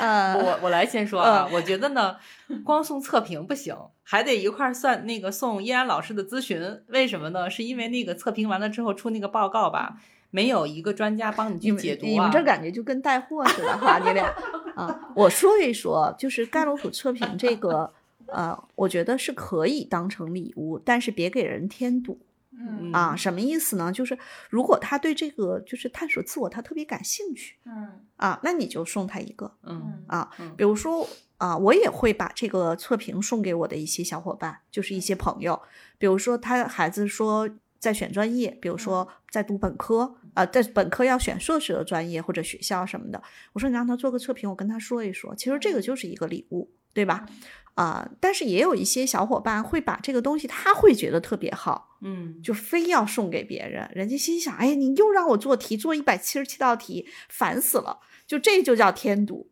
[0.00, 2.16] 呃，我我来先说啊，我觉得呢，
[2.64, 6.80] 光送测评不行，还得一块儿算那个送依然老师的咨询。
[6.86, 7.50] 为什么呢？
[7.50, 9.96] 是因为那个测评完了之后出那个报告吧，
[10.30, 12.08] 没有一个专家帮你去解读啊。
[12.08, 14.26] 你们这感觉就跟带货似的哈，你俩
[14.76, 15.12] 啊。
[15.14, 17.92] 我说一说，就是盖洛普测评这个，
[18.26, 22.18] 呃，我觉得是可以当成礼物，但是别给人添堵
[22.52, 23.16] 嗯啊。
[23.16, 23.92] 什么意思呢？
[23.92, 24.18] 就是
[24.48, 30.54] 如果他对这个就是探索自我他特别感兴趣嗯啊，那你就送他一个嗯啊嗯。
[30.56, 31.08] 比如说
[31.38, 35.60] 啊，我也会把这个测评送给我的一些小伙伴，就是一些朋友。
[35.98, 43.22] 比如说他孩子说在选专业，比如说在读本科，啊，在本科要选硕士的专业或者学校什么的，
[43.52, 47.26] 我说你让他做个测评，我跟他说一说，其实这个就是一个礼物，对吧？
[47.74, 59.48] 啊、但是也有一些小伙伴会把这个东西，他会觉得特别好，嗯，就非要送给别人，人家心想，哎，你又让我做题，做一百七十七道题，烦死了，就这就叫添堵。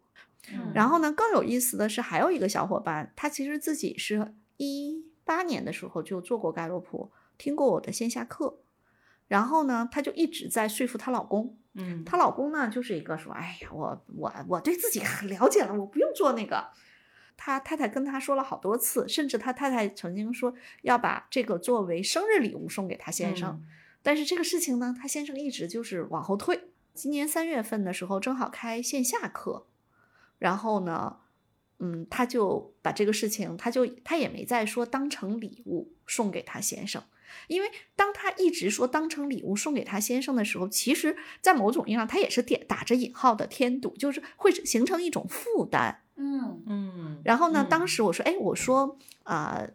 [0.52, 8.58] 嗯然后呢，更有意思的是，还有一个小伙伴，他其实自己是一八年的时候就做过盖洛普，听过我的线下课，
[9.28, 11.56] 然后呢，她就一直在说服她老公。
[11.74, 16.70] 嗯，她老公呢，就是一个说，哎呀，我我我对自己很 了解了，我不用做那个。
[17.40, 20.52] 他太太跟他说了好多次，甚至他太太曾经说
[20.82, 23.64] 要把这个作为生日礼物送给他先生。
[24.02, 26.70] 但是这个事情呢，他先生一直就是往后退。
[26.94, 29.66] 今年三月份的时候，正好开线下课，
[30.38, 31.18] 然后呢，
[31.78, 37.02] 嗯，他就把这个事情，他就他也没再说当成礼物送给他先生，
[37.46, 46.02] 因为当他一直说当成礼物送给他先生的时候，其实，在某种意义上，他也是点打着引号的添堵，就是会形成一种负担。
[46.16, 49.70] 嗯嗯，然后呢，嗯当时我说，哎，我说，呃，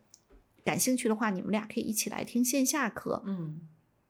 [0.65, 3.23] 感兴趣的话，你们俩可以一起来听线下课。
[3.25, 3.61] 嗯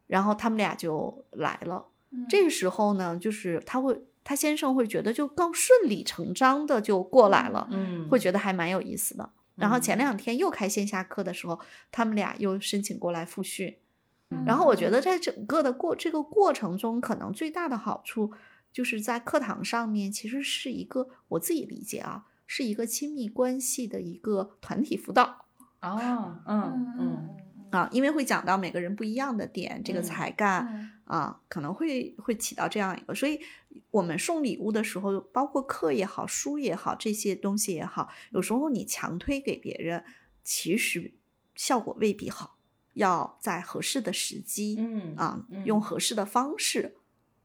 [0.07, 1.87] 然后他们俩就来了。
[2.11, 9.29] 嗯这个时候呢，就是他会，他先生会觉得就更顺理成章的就过来了，嗯，会觉得还蛮有意思的。
[9.55, 11.59] 然后前嗯两天又开线下课的时候，
[11.91, 13.77] 他们俩又申请过来复训。
[14.29, 18.31] 嗯然后我觉得在整个的过这个过程中，可能最大的好处
[18.71, 25.45] 就是在课堂上面，其实是一个我自己理解啊，是一个亲密关系的一个团体辅导
[25.81, 27.29] 哦，嗯嗯
[27.77, 30.67] 啊，因为会讲到每个人不一样的点，这个嗯才干。
[30.71, 33.37] 嗯啊，可能会会起到这样一个，所以
[33.91, 40.01] 我们送礼物的时候，包括课也好，书也好，这些东西也好，有时候你强推给别人，
[40.45, 41.13] 其实
[41.55, 42.57] 效果未必好，
[42.93, 46.95] 要在合适的时机，嗯啊，嗯用合适的方式，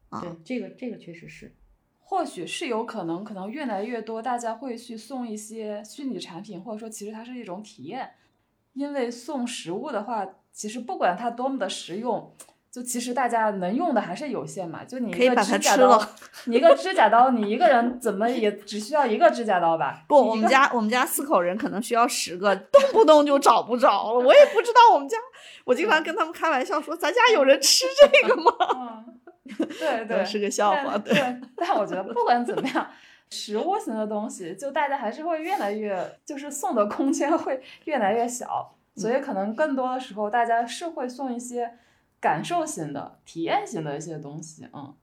[0.07, 1.53] 啊，对，这个这个确实是，
[1.99, 8.11] 或许是有可能，可能越来越多大家会去送一些虚拟产品，或者说其实它是一种体验。
[8.73, 12.33] 因为送食物的话，其实不管它多么的实用，
[12.71, 14.83] 就其实大家能用的还是有限嘛。
[14.83, 16.15] 就你一个可以把它指甲刀吃了，
[16.45, 20.03] 你一个指甲刀，你一个人怎么也只需要一个指甲刀吧？
[20.07, 24.19] 不，我们家我们家四口人可能需要十个，动不动就找不着了。
[24.19, 25.17] 我也不知道我们家，
[25.65, 28.51] 我经常跟他们开玩笑说，咱家有人吃这个吗？
[28.75, 29.19] 嗯，
[29.79, 31.13] 对对， 是个笑话对，
[31.55, 32.87] 但我觉得不管怎么样，
[33.31, 41.77] 实物型的东西，就大家还是会越来越，就是送的空间 会越来越小，所以可能更多的时候，大家是会送一些
[42.19, 44.95] 感受型的、体验型的一些东西，嗯。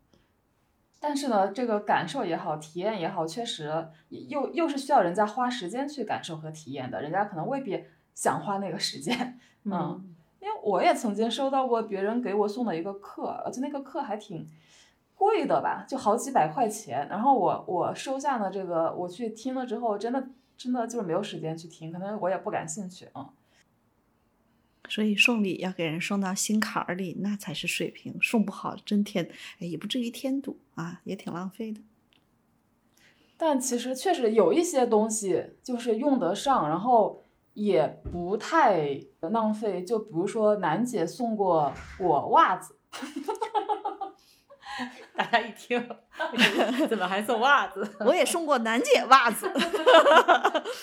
[0.99, 10.13] 但是呢，这个感受也好，体验也好，确实又又是需要人家花时间去感受和体验的，人家可能未必想花那个时间，嗯。
[10.39, 14.47] 因为我也曾经收到过别人给我送的一个课，而且那个课还挺
[15.17, 17.09] 贵的吧，就好几百块钱。
[17.09, 23.31] 然后我我收下了这个，我去听了之后，真的真的就是没有时间去听，可能我也不感兴趣啊。
[24.89, 28.17] 所以送礼要给人送到心坎儿里，那才是水平。
[28.23, 31.81] 送不好真添，哎，也不至于添堵啊，也挺浪费的。
[33.37, 39.85] 但其实确实有一些东西就是用得上，然后也不太浪费。
[39.85, 42.77] 就比如说，楠姐送过我袜子，
[45.17, 45.89] 大家一听，
[46.89, 47.89] 怎么还送袜子？
[48.01, 49.51] 我也送过楠姐袜子。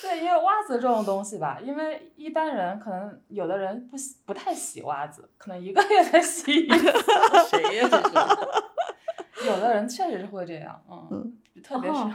[0.02, 6.92] 对，因为袜子这种东西吧，因为一般人可能有的人不洗不太洗袜子，可能一个月才洗一次。
[7.48, 7.88] 谁呀？
[7.90, 9.48] 这是。
[9.48, 10.80] 有的人确实是会这样，
[11.10, 11.96] 嗯，特别是。
[11.96, 12.12] 哦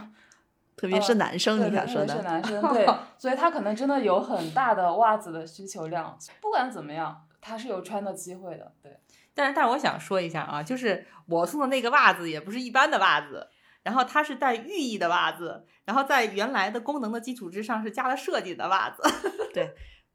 [0.76, 2.86] 特别是男生，你想说特别是，男生，对，
[3.18, 6.16] 所以他可能真的有很大的袜子的需求量。
[6.40, 8.98] 不管怎么样，他是有穿的机会的，对。
[9.40, 13.48] 但是，但是我想说一下啊，就是我送的那个袜子也不是一般的袜子，
[13.82, 19.02] 然后它是带寓意的袜子，然后在原来的功能的基础之上是加了设计的袜子。
[19.54, 19.74] 对。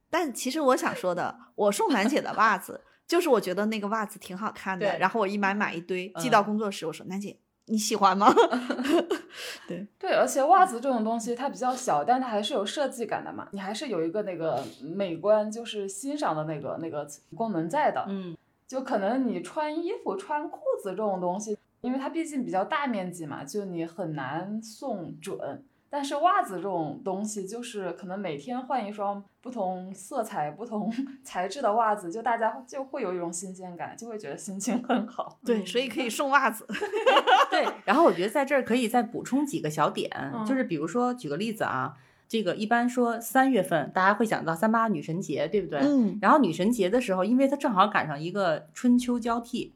[0.10, 8.32] 但其实我想说的，我送楠姐的袜子， 就是我觉得那个袜子挺好看的，然后我一买买一堆，寄嗯到工作室，我说楠姐你喜欢吗？
[9.68, 17.06] 对对，而且袜子这种东西它比较小，但它还是有设计感的嘛，你还是有一个那个美观，就是欣赏的那个那个
[17.36, 18.06] 功能在的。
[18.08, 18.38] 嗯，
[18.68, 25.64] 就可能你穿衣服、穿裤子这种东西，因为它毕竟比较大面积嘛，就你很难送准。
[25.88, 30.92] 但是袜子这种东西，就是可能每天换一双不同色彩、不同
[31.24, 35.40] 材质的袜子，就大家就会有一种新鲜感，就会觉得心情很好。
[35.46, 36.68] 对，所以可以送袜子。
[37.50, 37.66] 对。
[37.86, 41.94] 然后我觉得在这儿可以再补充几个小点，嗯就是比如说举个例子啊，
[42.28, 45.80] 这个一般说三月份大家会想到三八女神节，对不对？
[45.80, 49.74] 嗯然后女神节的时候，因为它正好赶上一个春秋交替，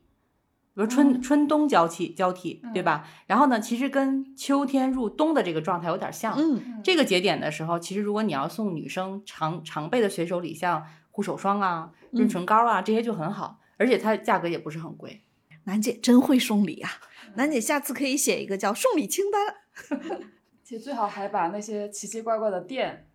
[0.73, 3.07] 比如春、嗯春冬交替交替，对吧？
[3.27, 6.35] 然后呢，其实跟秋天入冬的这个状态有点像。
[6.37, 15.21] 嗯这个节点的时候，其实如果你要送女生常常备的随手礼，像护手霜啊、润唇膏啊、这些就很好，而且它价格也不是很贵。
[15.65, 16.89] 楠姐真会送礼啊！
[17.35, 19.99] 楠姐下次可以写一个叫送礼清单。
[20.69, 23.07] 其实最好还把那些奇奇怪怪的店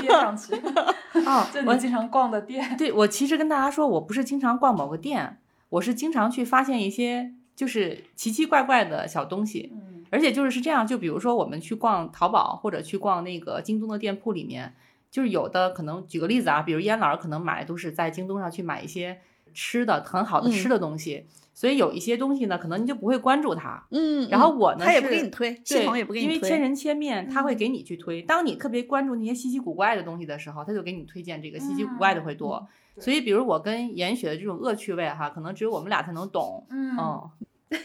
[0.00, 0.54] 列上去，
[1.26, 2.74] 啊 就我你经常逛的店。
[2.78, 9.70] 对我其实跟大家说，我不是经常逛某个店，我是经常去发现一些就是奇奇怪怪的小东西。
[9.74, 14.72] 嗯而且就是是这样，就比如说我们去逛淘宝或者去逛那个京东的店铺里面，
[15.10, 19.20] 就是有的可能举个例子啊，比如燕老师可能买都是在京东上去买一些
[19.52, 21.26] 吃的很好的吃的东西，
[21.58, 23.84] 所以有一些东西呢，可能你就不会关注它。
[23.90, 26.34] 嗯，然后我呢他也不给你推，系，统也不给你推。
[26.36, 28.22] 因为千人千面，他会嗯给你去推。
[28.22, 32.64] 当你特别关注那些稀奇古怪的东西的时候，他就给你推荐这个稀奇古怪的会多。
[32.94, 36.64] 对所以，比如我跟严雪的这种恶趣味哈，可能只有我们俩才能懂。
[36.70, 37.30] 嗯嗯，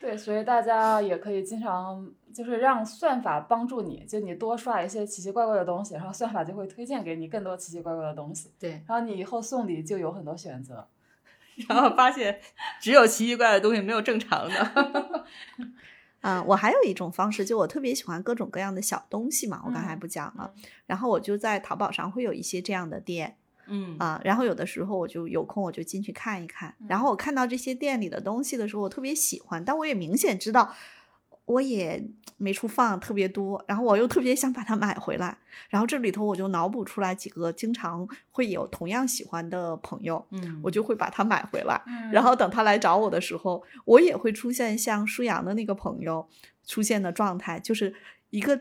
[0.00, 8.82] 对，所以大家也可以经常就是让算法帮助你，就你多刷一些奇奇怪怪的东西，然后算法就会推荐给你更多奇奇怪怪的东西，对。
[8.88, 10.88] 然后你以后送礼就有很多选择。
[11.68, 12.40] 然后发现
[12.80, 15.24] 只有奇奇怪怪的东西，没有正常的。
[16.20, 20.52] 啊、 我还有一种方式，就我特别喜欢各种各样的小东西嘛，我刚才嗯不讲了，
[20.86, 23.36] 然后我就在淘宝上会有一些这样的店
[23.66, 23.96] 嗯。
[23.98, 27.10] 啊、然后有的时候我就有空我就进去看一看，然后。
[27.10, 30.74] 我看到这些店里的东西的时候，我特别喜欢，但我也明显知道
[31.46, 32.02] 我也
[32.38, 35.36] 没处放特别多，然后我又特别想把它买回来，
[35.68, 41.80] 然后这里头我就脑补出来几个经常会有同样喜欢的朋友，嗯我就会把它买回来。
[41.86, 46.26] 嗯然后等他来找我的时候，我也会出现像舒阳的那个朋友
[46.66, 47.94] 出现的状态，就是
[48.30, 48.58] 一个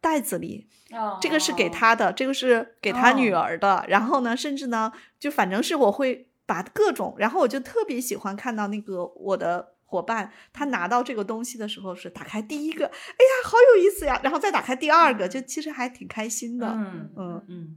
[0.00, 3.84] 袋子里，哦这个是给他的，这个是给他女儿的。
[3.88, 9.72] 然后呢，甚至呢，就反正是我会把各种，然后我就特别喜欢看到那个我的。
[9.86, 16.66] 伙伴他拿到这个东西的时候是打开第一个，哎呀，好有意思呀，然后再打开第二个，就其实还挺开心的。
[16.68, 17.76] 嗯嗯嗯，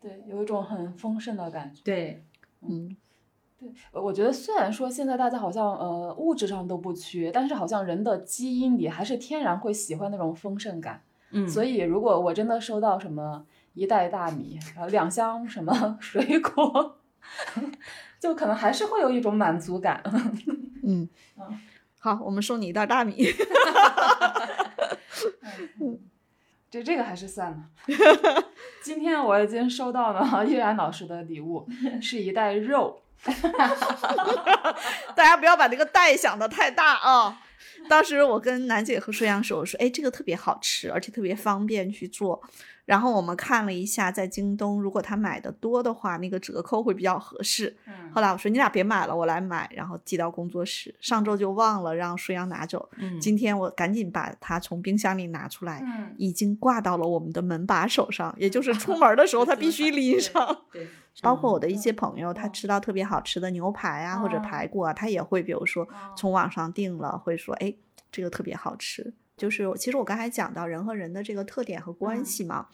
[0.00, 1.80] 对，有一种很丰盛的感觉。
[1.82, 2.24] 对，
[2.60, 2.94] 嗯，
[3.58, 11.02] 对，呃我觉得虽然说现在大家好像呃物质上都不缺，但是好像人的基因里还是天然会喜欢那种丰盛感。
[11.30, 13.44] 嗯，所以如果我真的收到什么
[13.74, 16.98] 一袋大米，然后两箱什么 水果，
[18.20, 20.00] 就可能还是会有一种满足感。
[20.86, 21.08] 嗯
[21.38, 21.60] 嗯，
[21.98, 23.26] 好，我们送你一袋大米。
[26.70, 27.58] 这这个还是算了。
[28.82, 31.66] 今天我已经收到了 依然老师的礼物，
[32.00, 33.02] 是一袋肉。
[35.16, 37.40] 大家不要把这个袋想的太大啊。
[37.88, 42.42] 当时我跟楠姐和舒阳说，我说，哎，这个特别好吃，而且特别方便去做。
[42.86, 47.76] 然后我们看了一下，在京东，如果他买的多的话，那个折扣会比较合适。
[47.86, 50.94] 嗯后来我说你俩别买了，我来买，然后寄到工作室。
[51.00, 60.64] 上周就忘了让舒阳拿走，嗯今天我赶紧把它从冰箱里拿出来，嗯，已经挂到了我们的门把手上，也就是出 门的时候他必须拎上。
[60.72, 60.88] 对，
[61.20, 67.74] 包括我的一些朋友，他吃到特别好吃的牛排啊，或者哦排骨啊，他也会比如说哦从网上订了，会说，哎，
[68.10, 69.12] 这个特别好吃。
[69.36, 72.24] 就是其实我刚才讲到人和人的这个特点和关嗯。
[72.24, 72.68] 系嘛，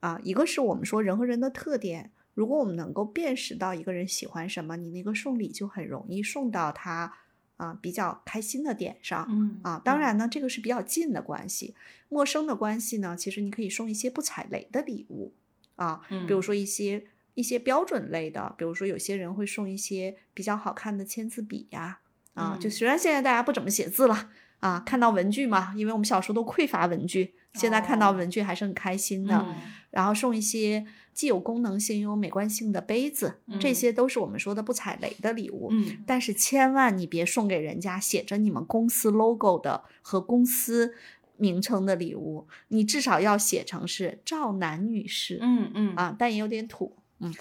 [0.00, 7.12] 啊，一个是我们说人和人的特点，如果我们能够辨识到一个人喜欢什么，你那个送礼就很容易送到他
[7.56, 9.26] 啊比较开心的点上。
[9.30, 11.74] 嗯啊，当然呢，这个是比较近的关系，
[12.08, 15.32] 陌生的关系呢，其实你可以送一些不踩雷的礼物
[15.76, 16.42] 啊，比如嗯。
[16.42, 17.04] 说一些
[17.34, 22.00] 一些标准类的，比如说有些人会送一些比较好看的签字笔呀，
[22.34, 22.70] 啊，就嗯。
[22.70, 24.30] 虽然现在大家不怎么写字了
[24.62, 29.56] 啊，看到文具嘛，因为我们小时候都匮乏文具，现在看到哦文具还是很开心的，嗯
[29.90, 35.68] 然后送一些既有功能性又有美观性的杯子，这嗯些都是我们说的不踩雷的礼物。
[35.72, 40.94] 嗯但是千万你别送给人家写着你们公司 logo 的和公司
[41.36, 46.96] 名称的礼物，你至少要写成是赵楠女士、嗯嗯啊，但也有点土。
[47.24, 47.32] 嗯，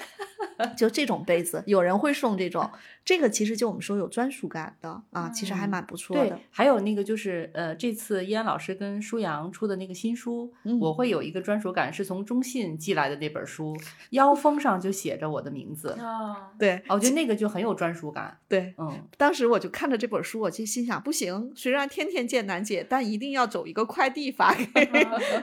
[0.78, 2.70] 就这种杯子，有人会送这种，
[3.04, 13.76] 这个其实就我们说有专属感的啊，其实还嗯蛮不错对的。，还有那个就是呃，这次依安老师跟舒阳出的那个新书，嗯我会有一个专属感，是从中信寄来的那本书，
[14.12, 18.38] 腰封上就写着我的名字，啊，对哦我觉得那个就很有专属感。
[18.48, 24.90] 对，嗯，当时我就看着这本书，我就心想，不行，虽然天天见楠姐，但一定要走一个快递发 给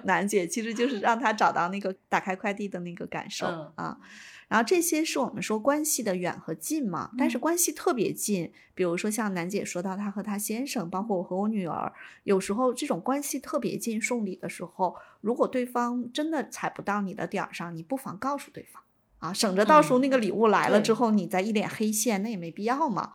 [0.04, 3.98] 楠姐，其实就是让她找到那个打开快递的那个感受、嗯啊。
[4.48, 11.92] 然后这些是我们说关系的远和近嘛，但是嗯关系特别近，比如说像楠姐说到她和她先生，包括我和我女儿，
[12.24, 18.82] 有时候这种关系特别近，送礼的时候，如果对方真的踩不到你的点儿上，你不妨告诉对方
[19.18, 23.14] 啊，省着到时候那个礼物来了之对后，你再一脸黑线，那也没必要嘛。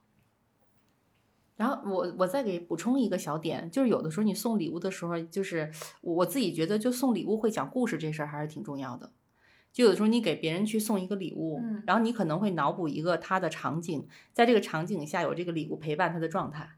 [1.55, 5.71] 然后我我再给补充一个小点，就是有的时候你送礼物的时候，就是
[6.01, 9.11] 我我自己觉得，就送礼物会讲故事这事儿还是挺重要的。
[9.73, 16.69] 就有的时候你给别人去送一个礼物，嗯然后你可能会脑补一个他的场景，在这个场景下有这个礼物陪伴他的状态。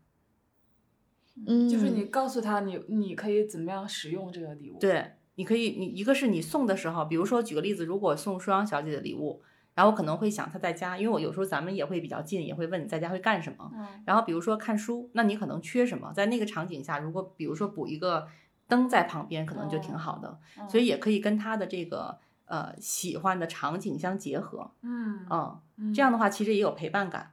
[1.46, 9.41] 嗯，就是你告诉他你你可以怎么样使用这个礼物。，对，你可以，你一个是你送的时候，比如说举个例子，如果送舒阳小姐的礼物，
[9.74, 13.70] 然后我可能会想她在家，因为我有时候咱们也会比较近，也会问你在家会干什么。
[13.76, 18.30] 嗯然后比如说看书，那你可能缺什么，在那个场景下，如果比如说补一个
[18.70, 20.39] 灯在旁边，可能就挺好的。
[20.58, 27.32] 嗯所以也可以跟他的这个呃喜欢的场景相结合，嗯嗯，嗯这样的话其实也有陪伴感。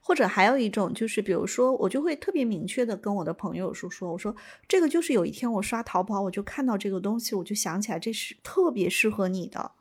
[0.00, 4.34] 或者还有一种就是，比如说，我就会特别明确的跟我的朋友说说，我说
[4.66, 9.72] 这个就是有一天我刷淘宝，我就看到这个东西，我就想起来这是特别适合你的。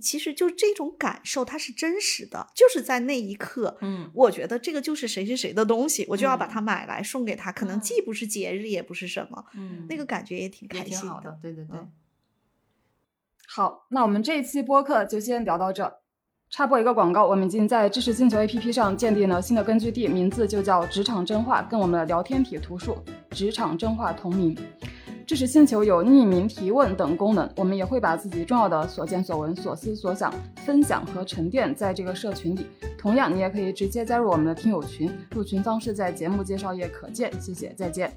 [0.00, 11.78] 其实就这种感受，它是真实的，就是在那一刻，嗯我觉得这个就是谁谁谁的东西，我就要把嗯它买来送给他，可能嗯既不是节日，也不是什么，嗯，那个感觉也挺开心的，对对对。
[11.78, 11.90] 嗯
[13.56, 15.90] 好，那我们这一期播客就先聊到这。
[16.50, 22.98] 插播一个广告，我们已经在知识星球 APP 上建立了新的根据地，名字就叫“职场真话”，跟我们的聊天体图数
[23.32, 24.54] “职场真话”同名。
[25.26, 32.66] 知识星球有匿名提问等功能，我们也会把自己重要的所见所闻、所思所想分享和沉淀在这个社群里。
[32.98, 37.32] 同样，你也可以直接加入我们的听友群，入群方式在节目介绍页可见。
[37.40, 38.12] 谢谢，再见。